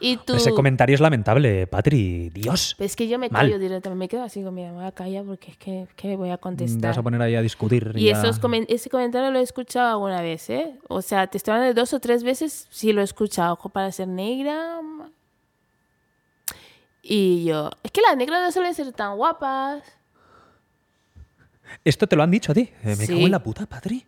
[0.00, 2.30] Ese comentario es lamentable, Patri.
[2.30, 2.76] Dios.
[2.78, 3.98] Es que yo me callo directamente.
[3.98, 6.80] Me quedo así con me voy a callar porque es que, ¿qué voy a contestar?
[6.80, 7.92] Te vas a poner ahí a discutir.
[7.94, 10.78] Y Esos ese comentario lo he escuchado alguna vez, ¿eh?
[10.88, 13.54] O sea, te estoy hablando de dos o tres veces, sí lo he escuchado.
[13.54, 14.80] Ojo, para ser negra.
[17.02, 19.82] Y yo, es que las negras no suelen ser tan guapas.
[21.84, 22.70] Esto te lo han dicho a ti.
[22.82, 24.04] Eh, me cago en la puta, Patri.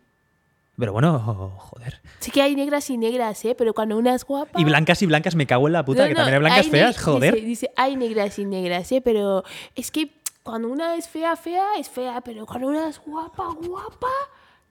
[0.79, 1.19] Pero bueno,
[1.57, 2.01] joder.
[2.19, 3.53] Sí que hay negras y negras, ¿eh?
[3.55, 4.59] Pero cuando una es guapa...
[4.59, 7.33] Y blancas y blancas, me cago en la puta, que también hay blancas feas, joder.
[7.33, 9.01] Dice, dice, hay negras y negras, ¿eh?
[9.01, 9.43] Pero
[9.75, 10.11] es que
[10.41, 12.21] cuando una es fea, fea, es fea.
[12.21, 14.07] Pero cuando una es guapa, guapa...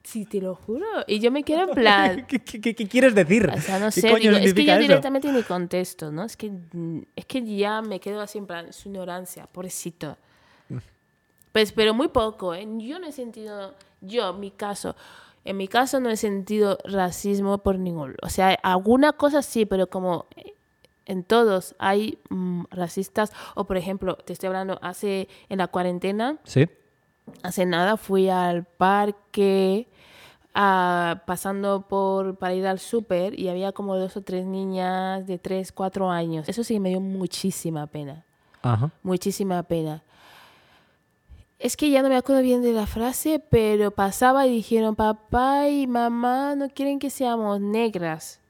[0.02, 0.86] Sí, te lo juro.
[1.06, 2.26] Y yo me quedo en plan...
[2.28, 3.50] ¿Qué, qué, qué quieres decir?
[3.54, 4.14] O sea, no sé.
[4.16, 6.24] Digo, es que yo directamente ni contesto, ¿no?
[6.24, 6.50] Es que,
[7.14, 10.16] es que ya me quedo así en plan, su ignorancia, pobrecito.
[11.52, 12.66] Pues, pero muy poco, ¿eh?
[12.78, 14.94] Yo no he sentido, yo, mi caso,
[15.48, 18.16] en mi caso no he sentido racismo por ningún...
[18.22, 20.26] O sea, alguna cosa sí, pero como
[21.06, 26.36] en todos hay mm, racistas, o por ejemplo, te estoy hablando, hace en la cuarentena,
[26.44, 26.68] ¿Sí?
[27.42, 29.88] hace nada fui al parque
[30.52, 35.72] pasando por para ir al súper y había como dos o tres niñas de tres,
[35.72, 36.48] cuatro años.
[36.48, 38.24] Eso sí me dio muchísima pena.
[38.62, 38.90] Ajá.
[39.02, 40.02] Muchísima pena.
[41.58, 45.68] Es que ya no me acuerdo bien de la frase, pero pasaba y dijeron, papá
[45.68, 48.40] y mamá no quieren que seamos negras.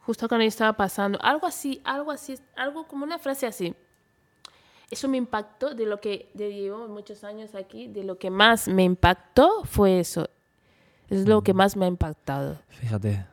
[0.00, 1.18] Justo cuando yo estaba pasando.
[1.22, 3.74] Algo así, algo así, algo como una frase así.
[4.90, 8.66] Eso me impactó de lo que de llevo muchos años aquí, de lo que más
[8.66, 10.28] me impactó fue eso.
[11.08, 12.58] Es lo que más me ha impactado.
[12.68, 13.24] Fíjate,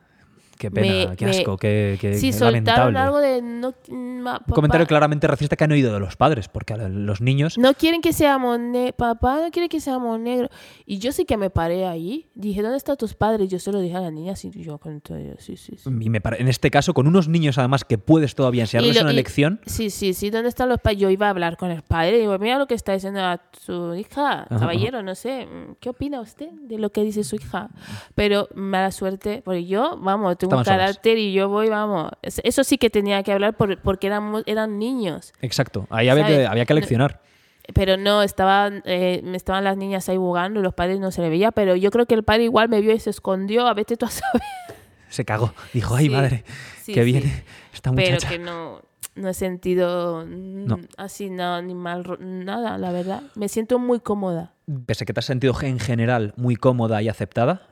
[0.58, 2.98] Qué pena, qué asco, qué, qué, sí, qué lamentable.
[2.98, 3.42] algo de...
[3.42, 7.58] No, Un comentario claramente racista que han oído de los padres, porque a los niños...
[7.58, 10.50] No quieren que seamos negros, papá no quiere que seamos negros.
[10.84, 12.28] Y yo sí que me paré ahí.
[12.34, 13.48] Dije, ¿dónde están tus padres?
[13.48, 15.02] Yo se lo dije a la niña, sí, yo con
[15.38, 15.90] sí, sí, sí.
[16.00, 19.02] Y me paré, en este caso, con unos niños además que puedes todavía enseñarles lo-
[19.02, 19.60] una y- lección...
[19.66, 21.00] Sí, sí, sí, ¿dónde están los padres?
[21.00, 23.40] Yo iba a hablar con el padre y digo, mira lo que está diciendo a
[23.60, 25.46] su hija, Ajá, caballero, no sé,
[25.80, 27.68] ¿qué opina usted de lo que dice su hija?
[28.14, 30.66] Pero mala suerte, porque yo, vamos, un solas.
[30.66, 34.42] carácter y yo voy, vamos, es- eso sí que tenía que hablar por- porque éramos,
[34.46, 35.32] eran niños.
[35.40, 37.20] Exacto, ahí había que, había que leccionar.
[37.74, 41.28] Pero no, estaban, eh, estaban las niñas ahí jugando y los padres no se le
[41.30, 43.98] veía, pero yo creo que el padre igual me vio y se escondió, a veces
[43.98, 44.42] tú a saber.
[45.08, 45.52] Se cagó.
[45.72, 46.44] Dijo, ay Sí, madre,
[46.82, 47.06] sí, que sí.
[47.12, 47.44] viene
[47.74, 48.28] esta Pero muchacha.
[48.28, 48.82] que no,
[49.16, 50.78] no he sentido No.
[50.96, 53.22] así nada, ni mal, nada, la verdad.
[53.34, 54.52] Me siento muy cómoda.
[54.86, 57.62] Pese a que te has sentido en general muy cómoda y aceptada,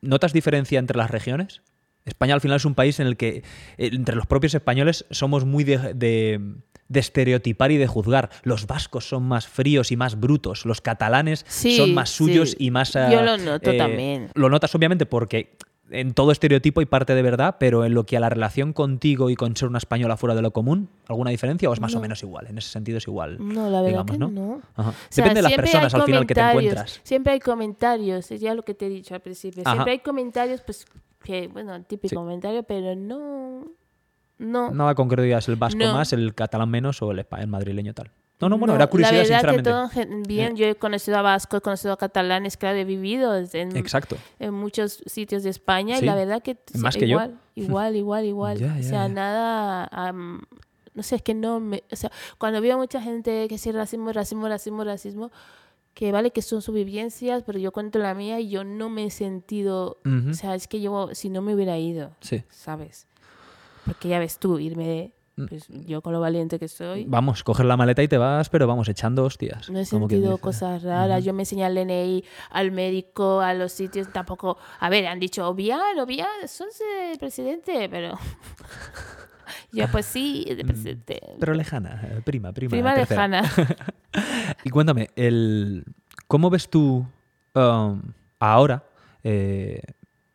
[0.00, 1.60] ¿notas diferencia entre las regiones?
[2.04, 3.42] España al final es un país en el que
[3.78, 6.40] eh, entre los propios españoles somos muy de, de-
[6.86, 8.28] de estereotipar y de juzgar.
[8.42, 12.56] Los vascos son más fríos y más brutos, los catalanes Sí, son más suyos sí.
[12.60, 12.92] y más...
[12.92, 14.28] Yo ah, lo noto también.
[14.34, 15.56] Lo notas obviamente porque
[16.00, 19.30] en todo estereotipo hay parte de verdad, pero en lo que a la relación contigo
[19.30, 21.96] y con ser una española fuera de lo común, ¿alguna diferencia o es más o
[21.96, 22.02] No.
[22.02, 22.46] menos igual?
[22.48, 23.36] En ese sentido es igual.
[23.40, 24.28] No, la verdad digamos, que ¿no?
[24.28, 24.62] no.
[24.76, 24.90] Ajá.
[24.90, 27.00] O sea, Depende de las personas al final que te encuentras.
[27.02, 29.62] Siempre hay comentarios, es ya lo que te he dicho al principio.
[29.64, 29.74] Ajá.
[29.76, 30.86] Siempre hay comentarios, pues,
[31.22, 32.14] que, bueno, típico Sí.
[32.16, 33.64] comentario, pero no.
[34.38, 34.70] No.
[34.72, 35.94] Nada concreto digas el vasco No.
[35.94, 38.10] más, el catalán menos o el, el madrileño tal.
[38.44, 39.22] No, no, bueno, No, era curiosidad, La
[39.52, 40.00] verdad sinceramente.
[40.00, 40.56] que todo bien.
[40.56, 44.16] Yo he conocido a vascos, he conocido a catalanes, claro, he vivido en, Exacto.
[44.38, 46.04] en muchos sitios de España Sí.
[46.04, 47.18] y la verdad que Más que yo.
[47.54, 52.60] igual, igual, igual, o sea, nada, no sé, es que no me, o sea, cuando
[52.60, 55.32] veo mucha gente que sí racismo, racismo, racismo, racismo,
[55.94, 59.06] que vale que son sus vivencias, pero yo cuento la mía y yo no me
[59.06, 62.42] he sentido, o sea, es que yo si no me hubiera ido, Sí.
[62.50, 63.06] ¿sabes?
[63.84, 65.12] Porque ya ves tú, irme.
[65.36, 67.04] Pues yo con lo valiente que soy.
[67.08, 69.68] Vamos, coger la maleta y te vas, pero vamos, echando hostias.
[69.68, 71.24] No he sentido cosas raras.
[71.24, 74.12] Yo me enseñé al DNI, al médico, a los sitios.
[74.12, 74.58] Tampoco.
[74.78, 76.80] A ver, han dicho, Obián, Obián, sos
[77.10, 78.16] el presidente, pero.
[79.72, 81.20] Yo, pues sí, el presidente.
[81.38, 82.70] Pero lejana, eh, prima, prima.
[82.70, 83.26] Prima tercera.
[83.26, 83.76] lejana.
[84.64, 85.84] Y cuéntame, el,
[86.28, 87.04] ¿cómo ves tú
[87.54, 88.00] um,
[88.38, 88.84] ahora?
[89.24, 89.80] eh,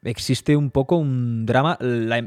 [0.04, 1.78] existe un poco un drama.
[1.82, 2.22] La,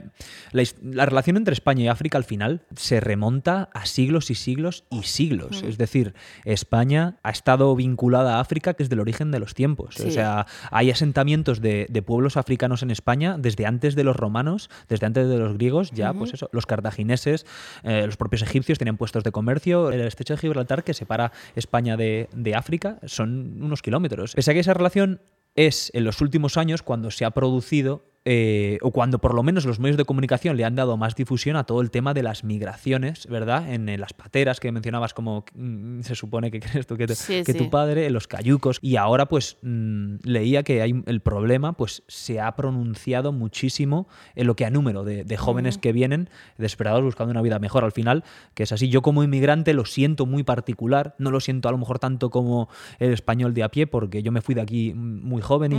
[0.53, 4.35] la his- la relación entre España y África al final se remonta a siglos y
[4.35, 5.63] siglos y siglos.
[5.63, 5.69] Mm.
[5.69, 6.15] Es decir,
[6.45, 9.99] España ha estado vinculada a África desde el origen de los tiempos.
[10.01, 14.69] O sea, hay asentamientos de, de pueblos africanos en España desde antes de los romanos,
[14.89, 17.47] desde antes de los griegos, ya pues eso, los cartagineses,
[17.85, 19.91] eh, los propios egipcios tenían puestos de comercio.
[19.91, 24.35] El estrecho de Gibraltar que separa España de, de África son unos kilómetros.
[24.35, 25.21] Pese a que esa relación
[25.55, 29.65] es en los últimos años cuando se ha producido eh, o cuando por lo menos
[29.67, 32.45] los medios de comunicación le han dado más difusión a todo el tema de las
[32.45, 33.73] migraciones, ¿verdad?
[33.73, 37.15] En, eh, las pateras que mencionabas como mm, se supone que crees tú que, te-
[37.17, 37.59] Sí, que sí.
[37.59, 42.05] tu padre, en los cayucos y ahora pues mm, leía que hay el problema pues
[42.07, 44.07] se ha pronunciado muchísimo
[44.37, 45.81] en lo que a número de, de jóvenes Mm.
[45.81, 48.89] que vienen desesperados buscando una vida mejor al final, que es así.
[48.89, 52.69] Yo como inmigrante lo siento muy particular, no lo siento a lo mejor tanto como
[52.99, 55.73] el español de a pie porque yo me fui de aquí muy joven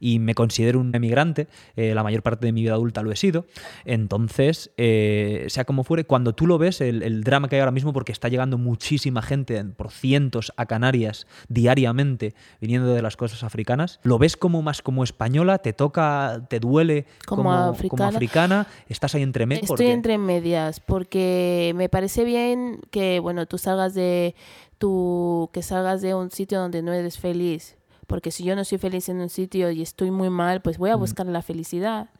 [0.00, 1.48] y me considero un emigrante.
[1.76, 3.46] Eh, eh, la mayor parte de mi vida adulta lo he sido.
[3.84, 7.92] Entonces, eh, sea como fuere, cuando tú lo ves, el, drama que hay ahora mismo,
[7.92, 14.00] porque está llegando muchísima gente por cientos a Canarias diariamente, viniendo de las costas africanas,
[14.02, 18.66] lo ves como más como española, te toca, te duele como, africana.
[18.88, 19.70] estás ahí entre medias.
[19.70, 24.34] Estoy entre medias, porque me parece bien que, bueno, tú salgas de,
[24.78, 27.76] tú, que salgas de un sitio donde no eres feliz
[28.10, 30.90] porque si yo no soy feliz en un sitio y estoy muy mal, pues voy
[30.90, 32.10] a buscar la felicidad.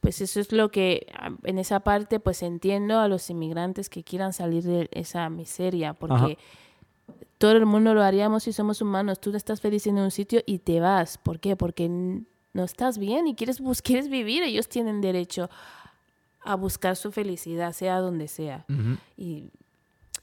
[0.00, 1.06] Pues eso es lo que
[1.44, 6.36] en esa parte pues entiendo a los inmigrantes que quieran salir de esa miseria, porque
[7.38, 9.18] todo el mundo lo haríamos si somos humanos.
[9.18, 11.16] Tú estás feliz en un sitio y te vas.
[11.16, 11.56] ¿Por qué?
[11.56, 14.42] Porque no estás bien y quieres, quieres vivir.
[14.42, 15.48] Ellos tienen derecho
[16.42, 18.66] a buscar su felicidad, sea donde sea.
[19.16, 19.48] Y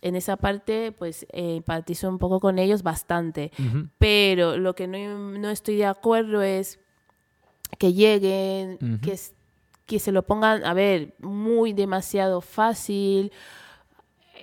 [0.02, 3.52] en esa parte, pues eh, empatizo un poco con ellos bastante.
[3.98, 6.80] Pero lo que no, estoy de acuerdo es
[7.78, 9.20] que lleguen, que,
[9.86, 13.32] que se lo pongan, a ver, muy demasiado fácil.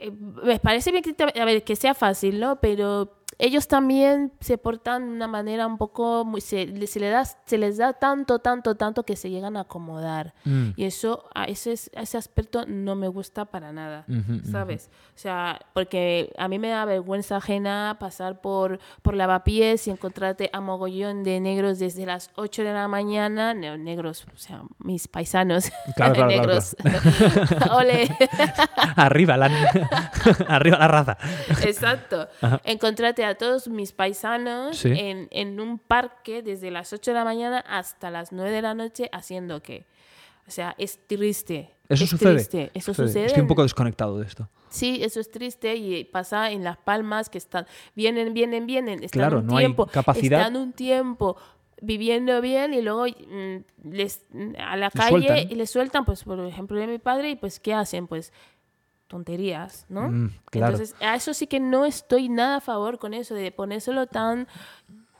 [0.00, 2.56] Eh, me parece bien que, a ver, que sea fácil, ¿no?
[2.60, 7.24] Pero ellos también se portan de una manera un poco, muy, se, se, le da,
[7.24, 10.34] se les da tanto, tanto, tanto que se llegan a acomodar.
[10.44, 10.70] Mm.
[10.76, 14.04] Y eso, a ese, ese aspecto no me gusta para nada,
[14.50, 14.90] ¿sabes?
[15.14, 20.50] O sea, porque a mí me da vergüenza ajena pasar por, por lavapiés y encontrarte
[20.52, 25.70] a mogollón de negros desde las 8 de la mañana, negros, o sea, mis paisanos,
[25.96, 26.76] claro, negros.
[27.70, 28.08] Ole.
[28.96, 29.50] arriba, la,
[30.48, 31.18] arriba la raza.
[31.62, 32.28] Exacto.
[32.64, 37.58] Encontrarte a todos mis paisanos en, en, un parque desde las 8 de la mañana
[37.60, 39.86] hasta las 9 de la noche haciendo qué.
[40.46, 41.70] O sea, es triste.
[41.88, 42.70] Eso sucede.
[42.74, 43.26] Eso sucede.
[43.26, 44.48] Estoy un poco desconectado de esto.
[44.68, 49.20] Sí, eso es triste y pasa en Las Palmas que están, vienen, vienen, vienen, están
[49.20, 50.40] claro, un no tiempo, hay capacidad.
[50.40, 51.36] están un tiempo
[51.80, 54.24] viviendo bien y luego mm, les
[54.58, 57.72] a la calle y les sueltan, pues por ejemplo de mi padre y pues ¿qué
[57.72, 58.08] hacen?
[58.08, 58.32] Pues
[59.14, 60.08] tonterías, ¿no?
[60.08, 64.08] Mm, Entonces, a eso sí que no estoy nada a favor con eso, de ponérselo
[64.08, 64.48] tan...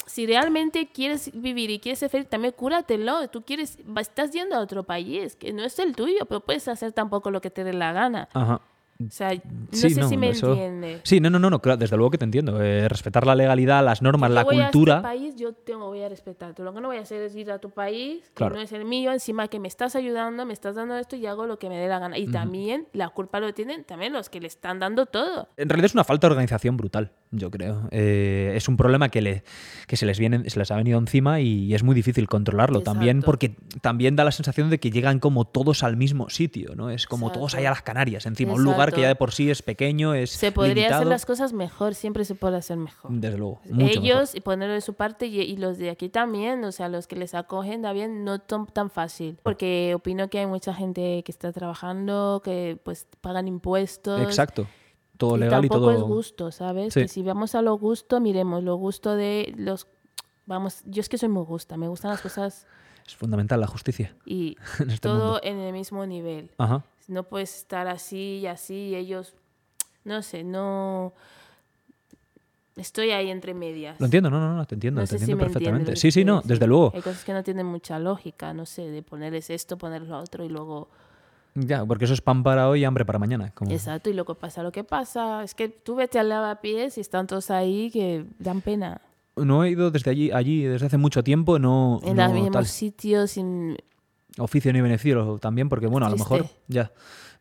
[0.07, 3.29] Si realmente quieres vivir y quieres ser feliz, también cúratelo.
[3.29, 6.93] Tú quieres, estás yendo a otro país, que no es el tuyo, pero puedes hacer
[6.93, 8.29] tampoco lo que te dé la gana.
[8.35, 8.61] Ajá.
[9.01, 9.41] O sea, no
[9.73, 11.01] sé si me entiendes.
[11.03, 12.63] Sí, no, no, no, desde luego que te entiendo.
[12.63, 14.95] Eh, respetar la legalidad, las normas, la voy cultura.
[14.95, 16.59] A este país, yo tengo, voy a respetar.
[16.59, 18.85] Lo que no voy a hacer es ir a tu país, que no es el
[18.85, 21.77] mío, encima que me estás ayudando, me estás dando esto y hago lo que me
[21.77, 22.19] dé la gana.
[22.19, 25.49] Y también la culpa lo tienen también los que le están dando todo.
[25.57, 27.89] En realidad es una falta de organización brutal, yo creo.
[27.91, 29.45] Eh, es un problema que, le,
[29.89, 32.81] que se, les viene, se les ha venido encima y es muy difícil controlarlo.
[32.83, 36.91] También porque también da la sensación de que llegan como todos al mismo sitio, ¿no?
[36.91, 39.51] Es como todos allá a las Canarias, encima, un lugar que ya de por sí
[39.51, 40.31] es pequeño, es.
[40.31, 43.11] Se podría hacer las cosas mejor, siempre se puede hacer mejor.
[43.13, 43.61] Desde luego.
[43.79, 47.17] Ellos y ponerlo de su parte y, los de aquí también, o sea, los que
[47.17, 49.39] les acogen también no tan, tan fácil.
[49.43, 54.21] Porque opino que hay mucha gente que está trabajando, que pues pagan impuestos.
[54.21, 54.67] Exacto.
[55.17, 55.93] Todo legal y, todo.
[55.93, 56.93] es gusto, ¿sabes?
[56.95, 59.87] Que si vamos a lo gusto, miremos lo gusto de los.
[60.47, 62.67] Vamos, yo es que soy muy gusta, me gustan las cosas.
[63.07, 64.17] Es fundamental la justicia.
[64.25, 66.51] Y este todo en el mismo nivel.
[66.59, 66.85] Ajá.
[67.09, 69.35] No puedes estar así y así, y ellos,
[70.05, 71.13] no sé, no...
[72.77, 74.01] Estoy ahí entre medias.
[74.01, 75.95] Lo entiendo, no, no, no, te entiendo, te entiendo perfectamente.
[75.95, 76.91] Sí, sí, no, desde luego.
[76.93, 80.45] Hay cosas que no tienen mucha lógica, no sé, de ponerles esto, ponerles lo otro
[80.45, 80.89] y luego...
[81.55, 83.53] Ya, porque eso es pan para hoy y hambre para mañana.
[83.69, 85.45] Exacto, y luego pasa lo que pasa.
[85.45, 89.01] Es que tú vete al lavapiés y están todos ahí que dan pena.
[89.37, 92.01] No he ido desde allí, allí desde hace mucho tiempo, no...
[92.03, 93.77] En los mismos sitios, sin...
[94.39, 96.93] Oficio ni beneficio también, porque bueno, a lo mejor ya...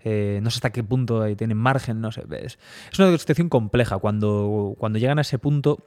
[0.06, 2.26] Eh, no sé hasta qué punto ahí tienen margen, no sé.
[2.32, 2.60] Es,
[2.92, 4.00] es una situación compleja.
[4.00, 5.80] Cuando, cuando llegan a ese punto,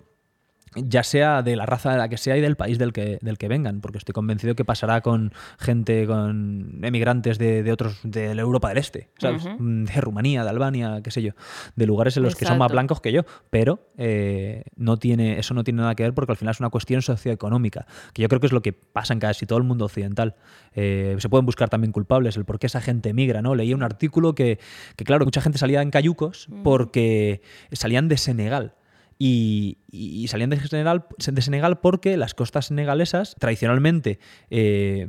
[0.75, 3.39] ya sea de la raza de la que sea y del país del que, del
[3.39, 8.35] que vengan, porque estoy convencido que pasará con gente, con emigrantes de, de otros, de
[8.35, 9.45] la Europa del Este, ¿sabes?
[9.59, 11.33] Mm, de Rumanía, de Albania, qué sé yo,
[11.77, 15.55] de lugares en los que son más blancos que yo, pero eh, no tiene, eso
[15.55, 18.41] no tiene nada que ver porque al final es una cuestión socioeconómica, que yo creo
[18.41, 20.35] que es lo que pasa en casi todo el mundo occidental.
[20.75, 23.55] Eh, se pueden buscar también culpables, el por qué esa gente emigra, ¿no?
[23.55, 24.59] Leí un artículo que,
[24.97, 27.41] que claro, mucha gente salía en cayucos porque
[27.73, 28.75] salían de Senegal
[29.19, 34.19] y, salían de Senegal, de Senegal, porque las costas senegalesas, tradicionalmente
[34.51, 35.09] eh,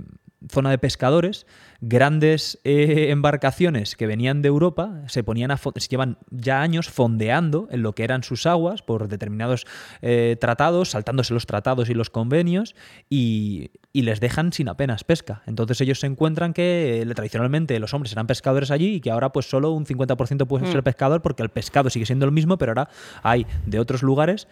[0.49, 1.47] zona de pescadores,
[1.81, 7.67] grandes eh, embarcaciones que venían de Europa se ponían a se llevan ya años fondeando
[7.71, 9.65] en lo que eran sus aguas por determinados
[10.01, 12.75] eh, tratados, saltándose los tratados y los convenios
[13.09, 15.41] y, les dejan sin apenas pesca.
[15.47, 19.31] Entonces ellos se encuentran que eh, tradicionalmente los hombres eran pescadores allí y que ahora
[19.31, 20.83] pues solo un 50% puede ser mm.
[20.83, 22.89] pescador porque el pescado sigue siendo el mismo, pero ahora
[23.23, 24.47] hay de otros lugares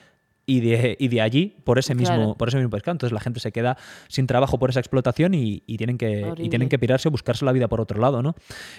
[0.45, 2.93] y de, y de allí por ese mismo por ese mismo pescado.
[2.93, 3.77] Entonces la gente se queda
[4.07, 7.51] sin trabajo por esa explotación y, tienen, que, y tienen que pirarse o buscarse la
[7.51, 8.35] vida por otro lado, ¿no?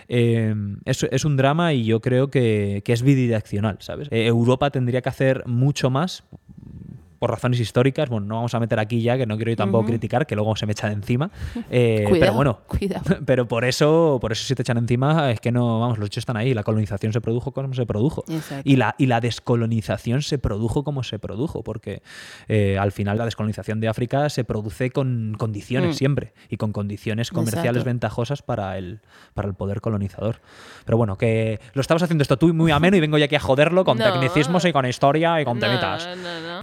[0.08, 0.54] Eh,
[0.84, 4.08] es, es, un drama y yo creo que, que es bidireccional, ¿sabes?
[4.10, 6.24] Eh, Europa tendría que hacer mucho más
[7.18, 9.86] por razones históricas, bueno, no vamos a meter aquí ya, que no quiero yo tampoco
[9.86, 11.30] criticar, que luego se me echan encima.
[11.68, 12.60] Eh, pero bueno,
[13.26, 16.22] pero por eso, por eso si te echan encima es que no, vamos, los hechos
[16.22, 16.54] están ahí.
[16.54, 18.24] La colonización se produjo como se produjo.
[18.64, 22.02] Y la, y la descolonización se produjo como se produjo, porque
[22.48, 25.98] eh, al final la descolonización de África se produce con condiciones mm.
[25.98, 29.00] siempre y con condiciones comerciales ventajosas para el,
[29.34, 30.40] para el poder colonizador.
[30.84, 33.40] Pero bueno, que lo estabas haciendo esto tú muy ameno y vengo ya aquí a
[33.40, 36.08] joderlo con tecnicismos y con historia y con temitas.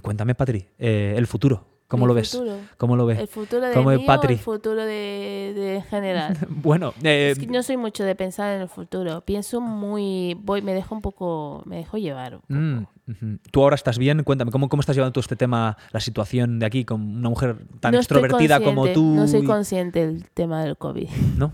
[0.02, 1.66] Cuéntame, Patri, eh, el futuro.
[1.88, 2.40] ¿Cómo lo ves?
[2.76, 3.18] ¿Cómo lo ves?
[3.18, 6.36] ¿El futuro de mí o el futuro de, general?
[6.48, 9.20] bueno, eh, es que no soy mucho de pensar en el futuro.
[9.20, 12.40] Pienso muy, voy, me dejo un poco, me dejo llevar.
[12.48, 14.22] Un mm, Tú ahora estás bien.
[14.24, 17.58] Cuéntame cómo, cómo estás llevando tú este tema, la situación de aquí con una mujer
[17.80, 19.14] tan extrovertida como tú.
[19.14, 21.08] No soy consciente del tema del COVID.
[21.36, 21.52] No.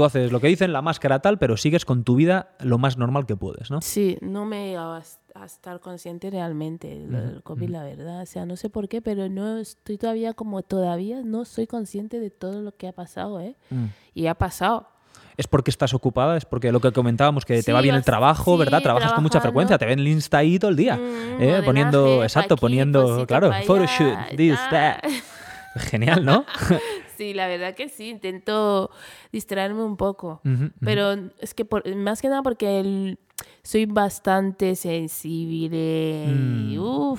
[0.00, 2.96] Tú haces lo que dicen, la máscara tal, pero sigues con tu vida lo más
[2.96, 3.82] normal que puedes, ¿no?
[3.82, 5.02] Sí, no me a
[5.44, 8.22] estar consciente realmente del COVID, la verdad.
[8.22, 12.18] O sea, no sé por qué, pero no estoy todavía como todavía no soy consciente
[12.18, 13.56] de todo lo que ha pasado, ¿eh?
[13.68, 13.84] Mm.
[14.14, 14.88] Y ha pasado.
[15.36, 16.38] ¿Es porque estás ocupada?
[16.38, 18.80] ¿Es porque lo que comentábamos, que te va bien el trabajo, ¿verdad?
[18.80, 20.96] Trabajas con mucha frecuencia, te ven el Insta ahí todo el día.
[20.96, 21.62] Mm, ¿eh?
[21.62, 25.02] Poniendo, exacto, poniendo, claro, photoshoot, this, that.
[25.90, 26.46] Genial, ¿no?
[27.20, 28.90] sí, la verdad que sí, intento
[29.30, 30.40] distraerme un poco.
[30.80, 33.18] Pero es que por, más que nada porque el
[33.62, 37.14] soy bastante sensible y mm.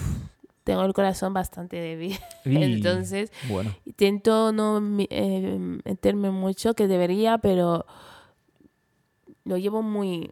[0.63, 2.17] tengo el corazón bastante débil.
[2.45, 3.31] Entonces,
[3.85, 7.85] intento no eh, meterme mucho, que debería, pero
[9.45, 10.31] lo llevo muy...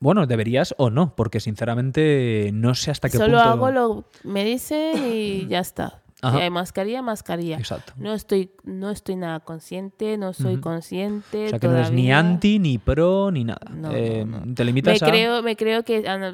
[0.00, 3.26] Bueno, deberías o no, porque sinceramente no sé hasta qué punto...
[3.26, 6.03] Solo hago lo me dice y ya está.
[6.32, 7.56] Si hay mascarilla, mascarilla.
[7.58, 7.92] Exacto.
[7.96, 11.46] No estoy, no estoy nada consciente, no soy consciente.
[11.46, 13.60] O sea que no eres ni anti, ni pro, ni nada.
[13.92, 16.32] Eh, te limitas me Creo, me creo que, ah,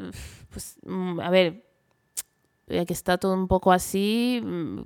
[0.51, 1.65] pues, mm, a ver,
[2.69, 4.81] ya que está todo un poco así, mm,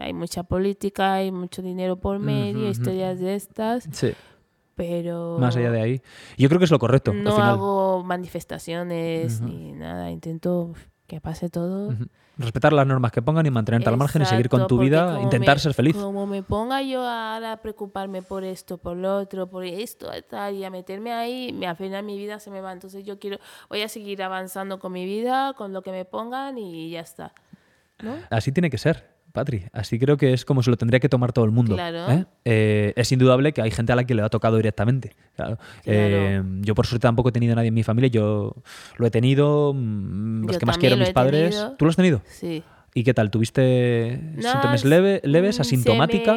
[0.00, 3.88] hay mucha política, hay mucho dinero por medio, historias de estas.
[3.92, 4.12] Sí.
[4.76, 5.36] Pero...
[5.38, 6.02] Más allá de ahí.
[6.38, 7.12] Yo creo que es lo correcto.
[7.12, 10.72] No hago manifestaciones ni nada, intento
[11.10, 11.92] que pase todo.
[12.38, 15.58] Respetar las normas que pongan y mantenerte al margen y seguir con tu vida, intentar
[15.58, 15.96] ser feliz.
[15.96, 20.64] Como me ponga yo a preocuparme por esto, por lo otro, por esto, tal, y
[20.64, 22.72] a meterme ahí, me afina mi vida se me va.
[22.72, 23.38] Entonces yo quiero,
[23.68, 27.32] voy a seguir avanzando con mi vida, con lo que me pongan y ya está.
[28.30, 29.09] Así tiene que ser.
[29.32, 29.64] Patri.
[29.72, 31.76] Así creo que es como se lo tendría que tomar todo el mundo.
[31.78, 32.24] ¿eh?
[32.44, 35.14] Eh, es indudable que hay gente a la que le ha tocado directamente.
[35.84, 38.10] Eh, yo por suerte tampoco he tenido nadie en mi familia.
[38.10, 38.54] Yo
[38.96, 41.66] lo he tenido, mm, los que más quiero, mis padres.
[41.78, 42.22] ¿Tú lo has tenido?
[42.26, 42.62] Sí.
[42.94, 43.30] ¿Y qué tal?
[43.30, 46.36] ¿Tuviste síntomas leves, mm, asintomática?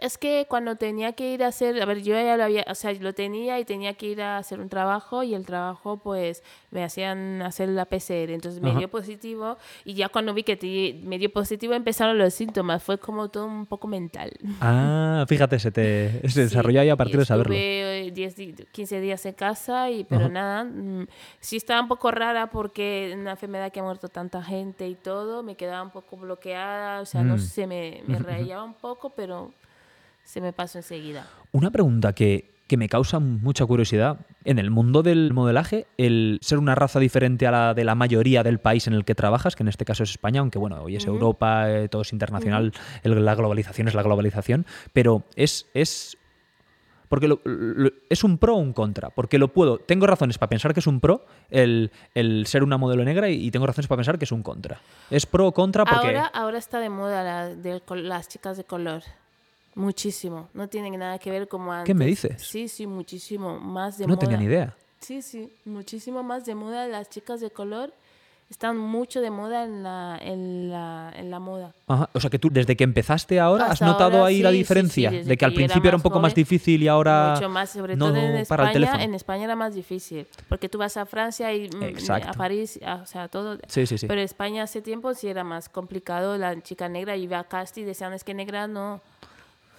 [0.00, 2.74] Es que cuando tenía que ir a hacer, a ver, yo ya lo había, o
[2.74, 6.42] sea, lo tenía y tenía que ir a hacer un trabajo y el trabajo pues
[6.70, 11.18] me hacían hacer la PCR, entonces me dio positivo y ya cuando vi que me
[11.18, 14.32] dio positivo empezaron los síntomas, fue como todo un poco mental.
[14.60, 17.54] Ah, fíjate, se te se desarrolló ahí a partir de saberlo.
[17.54, 21.06] Estuve 10, 15 días en casa y pero nada, mm,
[21.40, 25.42] sí estaba un poco rara porque una enfermedad que ha muerto tanta gente y todo,
[25.42, 27.38] me quedaba un poco bloqueada, o sea, no mm.
[27.38, 29.52] sé, me, me rayaba un poco, pero
[30.24, 31.26] se me pasó enseguida.
[31.52, 34.20] Una pregunta que, me causa mucha curiosidad.
[34.44, 38.44] En el mundo del modelaje, el ser una raza diferente a la de la mayoría
[38.44, 40.94] del país en el que trabajas, que en este caso es España, aunque bueno, hoy
[40.94, 46.16] es Europa, eh, todo es internacional, la globalización es la globalización, pero es, es
[47.10, 47.36] porque
[48.08, 49.10] es un pro o un contra.
[49.10, 49.78] Porque lo puedo.
[49.78, 51.90] Tengo razones para pensar que es un pro el,
[52.46, 54.80] ser una modelo negra y, tengo razones para pensar que es un contra.
[55.10, 55.84] ¿Es pro o contra?
[55.84, 56.06] Porque.
[56.06, 59.02] Ahora, ahora está de moda de, las chicas de color.
[59.74, 60.48] Muchísimo.
[60.54, 61.86] No tienen nada que ver como antes.
[61.86, 62.42] ¿Qué me dices?
[62.42, 64.14] Sí, sí, muchísimo más de moda.
[64.14, 64.76] No tenía ni idea.
[65.00, 66.86] Sí, sí, muchísimo más de moda.
[66.86, 67.92] Las chicas de color
[68.50, 71.72] están mucho de moda en la, en la, en la moda.
[71.86, 72.10] Ajá.
[72.12, 75.10] O sea que tú, desde que empezaste ahora, ¿has notado ahí la diferencia?
[75.10, 77.34] de que, al principio era un poco más difícil y ahora.
[77.36, 79.04] Mucho más, sobre todo en España.
[79.04, 80.26] En España era más difícil.
[80.48, 83.56] Porque tú vas a Francia y mm, a París, o sea, todo.
[83.68, 84.06] Sí, sí, sí.
[84.08, 86.36] Pero España hace tiempo sí era más complicado.
[86.36, 89.00] La chica negra iba a casti y decían, es que negra no.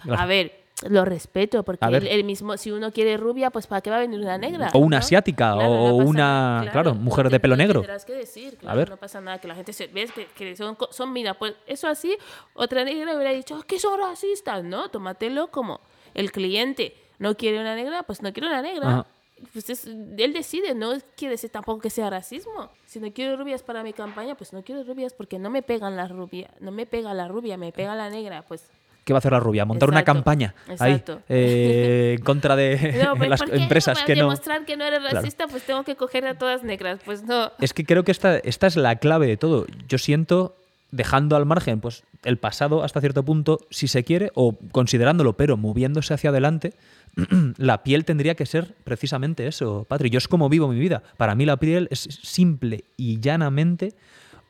[0.10, 3.98] A ver, lo respeto, porque el, mismo, si uno quiere rubia, pues ¿para qué va
[3.98, 4.70] a venir una negra?
[4.74, 7.84] O una asiática, o una, claro, mujer de pelo negro.
[8.06, 8.90] que decir, a ver.
[8.90, 12.18] no pasa nada, que la gente se ves que, son, son, mira, pues eso así,
[12.54, 14.90] otra negra hubiera dicho, oh, que son racistas, ¿no?
[14.90, 15.82] Tómatelo como
[16.14, 19.06] el cliente no quiere una negra, pues no quiere una negra.
[19.54, 22.72] pues él decide, no quiere decir tampoco que sea racismo.
[22.88, 25.96] Si no quiero rubias para mi campaña, pues no quiero rubias porque no me pegan
[25.96, 28.72] las rubias, no me pega la rubia, me pega la negra, pues
[29.12, 29.66] ¿Qué va a hacer la rubia?
[29.66, 34.22] Montar una campaña ahí eh, en contra de pues, las empresas que no.
[34.22, 37.02] Para demostrar que no eres racista, pues tengo que coger a todas negras.
[37.04, 37.52] Pues no.
[37.60, 39.66] Es que creo que esta, esta es la clave de todo.
[39.90, 40.56] Yo siento
[40.92, 45.58] dejando al margen pues el pasado hasta cierto punto si se quiere o considerándolo pero
[45.58, 46.74] moviéndose hacia adelante
[47.58, 51.36] la piel tendría que ser precisamente eso Patri yo es como vivo mi vida para
[51.36, 53.94] mí la piel es simple y llanamente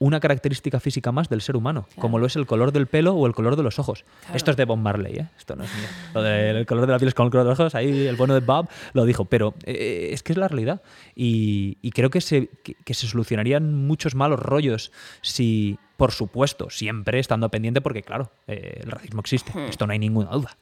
[0.02, 3.28] una característica física más del ser humano, como lo es el color del pelo o
[3.28, 4.04] el color de los ojos.
[4.34, 5.28] Esto es de Bob Marley, ¿eh?
[5.38, 5.88] esto no es mío.
[6.16, 8.16] Lo del color de la piel es con el color de los ojos, ahí el
[8.16, 10.82] bueno de Bob lo dijo, pero eh, es que es la realidad.
[11.16, 12.50] Y, creo que se,
[12.84, 14.92] que se solucionarían muchos malos rollos
[15.22, 19.70] si por supuesto, siempre estando pendiente porque, claro, eh, el racismo existe, hmm.
[19.70, 20.58] esto no hay ninguna duda.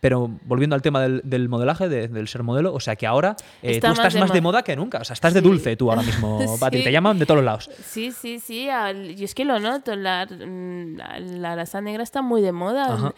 [0.00, 3.86] Pero volviendo al tema del, modelaje, del ser modelo, o sea que ahora eh, tú
[3.86, 6.84] estás más de, moda que nunca, o sea, estás de dulce tú ahora mismo, Patri,
[6.84, 7.70] te llaman de todos los lados.
[7.82, 8.68] Sí, sí, sí,
[9.16, 13.14] y es que lo noto, la, la, raza negra está muy de moda.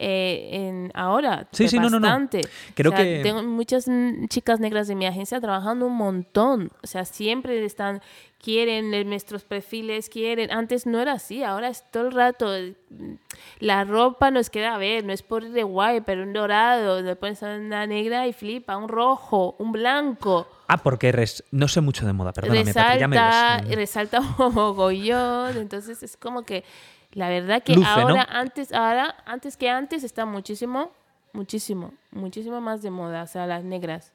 [0.00, 1.48] Eh, en ahora.
[1.50, 2.38] Sí, sí, bastante.
[2.38, 2.50] no, no.
[2.74, 3.20] Creo que...
[3.24, 3.86] Tengo muchas
[4.28, 6.70] chicas negras de mi agencia trabajando un montón.
[6.84, 8.00] O sea, siempre están,
[8.40, 10.52] quieren nuestros perfiles, quieren.
[10.52, 12.48] Antes no era así, ahora es todo el rato.
[13.58, 17.42] La ropa nos queda a ver, no es por de guay, pero un dorado, pones
[17.42, 20.46] una negra y flipa, un rojo, un blanco.
[20.68, 21.12] Ah, porque
[21.50, 22.64] no sé mucho de moda, perdóname.
[22.64, 26.62] Resalta, resalta un mogollón, entonces es como que
[27.12, 30.92] la verdad que ahora, antes, ahora, antes que antes, está muchísimo,
[31.32, 33.22] muchísimo, muchísimo más de moda.
[33.22, 34.12] O sea, las negras.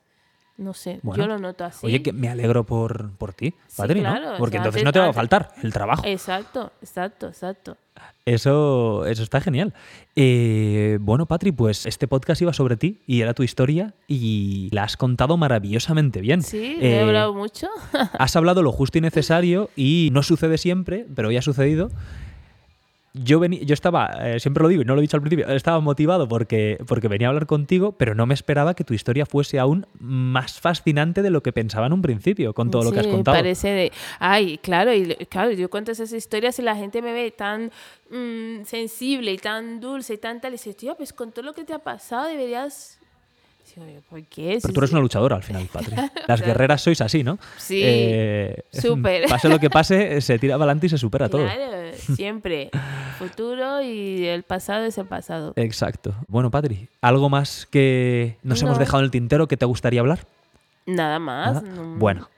[0.55, 1.83] No sé, yo lo noto así.
[1.83, 4.37] Oye, que me alegro por, por ti, padre, ¿no?
[4.37, 6.03] Porque entonces no te va a faltar el trabajo.
[6.05, 7.75] Exacto, exacto, exacto.
[8.25, 9.73] Eso, eso está genial.
[10.15, 14.83] Eh, bueno, Patri, pues este podcast iba sobre ti y era tu historia y la
[14.83, 16.43] has contado maravillosamente bien.
[16.43, 17.67] Sí, he hablado mucho.
[18.19, 21.89] has hablado lo justo y necesario y no sucede siempre, pero hoy ha sucedido
[23.13, 25.47] yo, venía, yo estaba, eh, siempre lo digo y no lo he dicho al principio,
[25.49, 29.25] estaba motivado porque, porque venía a hablar contigo, pero no me esperaba que tu historia
[29.25, 32.99] fuese aún más fascinante de lo que pensaba en un principio, con todo lo que
[32.99, 33.37] has contado.
[33.37, 37.29] parece de, ay, claro, y claro, yo cuento esas historias y la gente me ve
[37.31, 37.71] tan
[38.09, 41.53] mm, sensible y tan dulce y tan tal, y dice, tío, pues con todo lo
[41.53, 42.99] que te ha pasado deberías
[44.09, 44.59] ¿por qué?
[44.61, 45.95] Pero tú eres una luchadora al final, Patri.
[46.27, 47.39] Las guerreras sois así, ¿no?
[47.57, 49.27] Sí, eh, súper.
[49.27, 51.45] Pase lo que pase, se tira adelante y se supera todo.
[52.15, 52.69] Siempre.
[53.17, 55.53] Futuro y el pasado es el pasado.
[55.55, 56.15] Exacto.
[56.27, 60.25] Bueno, Patri, ¿algo más que nos hemos dejado en el tintero que te gustaría hablar?
[60.85, 61.63] Nada más.
[61.97, 62.29] Bueno.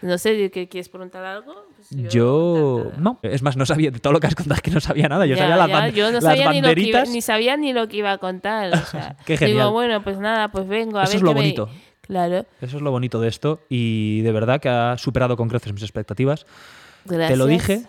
[0.00, 1.66] No sé, ¿quieres preguntar algo?
[1.76, 3.18] Pues yo, no.
[3.22, 5.26] Es más, no sabía de todo lo que has contado que no sabía nada.
[5.26, 7.08] Yo sabía las, yo no sabía banderitas.
[7.10, 8.70] Ni, sabía ni lo que iba a contar.
[9.26, 9.58] Qué genial.
[9.58, 11.16] Digo, bueno, pues nada, pues vengo a Eso ver.
[11.16, 11.68] es lo bonito.
[12.02, 12.46] Claro.
[12.60, 15.82] Eso es lo bonito de esto y de verdad que ha superado con creces mis
[15.82, 16.46] expectativas.
[17.04, 17.30] Gracias.
[17.30, 17.82] Te lo dije,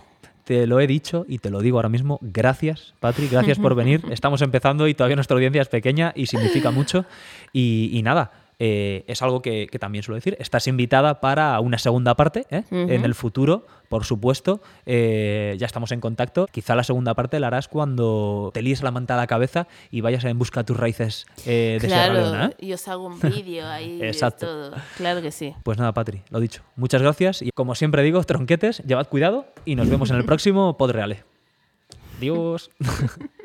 [0.49, 2.17] te lo he dicho y te lo digo ahora mismo.
[2.23, 4.01] Gracias, Patrick, gracias por venir.
[4.09, 7.05] Estamos empezando y todavía nuestra audiencia es pequeña y significa mucho.
[7.53, 10.36] Y, y nada, eh, es algo que, también suelo decir.
[10.39, 12.64] Estás invitada para una segunda parte ¿eh?
[12.70, 14.62] en el futuro, por supuesto.
[14.86, 16.47] Eh, ya estamos en contacto.
[16.51, 20.01] Quizá la segunda parte la harás cuando te líes la manta a la cabeza y
[20.01, 22.53] vayas en busca de tus raíces de claro, Sierra Leona.
[22.60, 23.99] Y os hago un vídeo ahí.
[24.01, 24.45] Exacto.
[24.45, 24.76] todo.
[24.97, 25.55] Claro que sí.
[25.64, 26.62] Pues nada, Patri, lo dicho.
[26.76, 30.78] Muchas gracias y como siempre digo, tronquetes, llevad cuidado y nos vemos en el próximo
[30.78, 31.24] Podreale.
[32.18, 32.70] Adiós.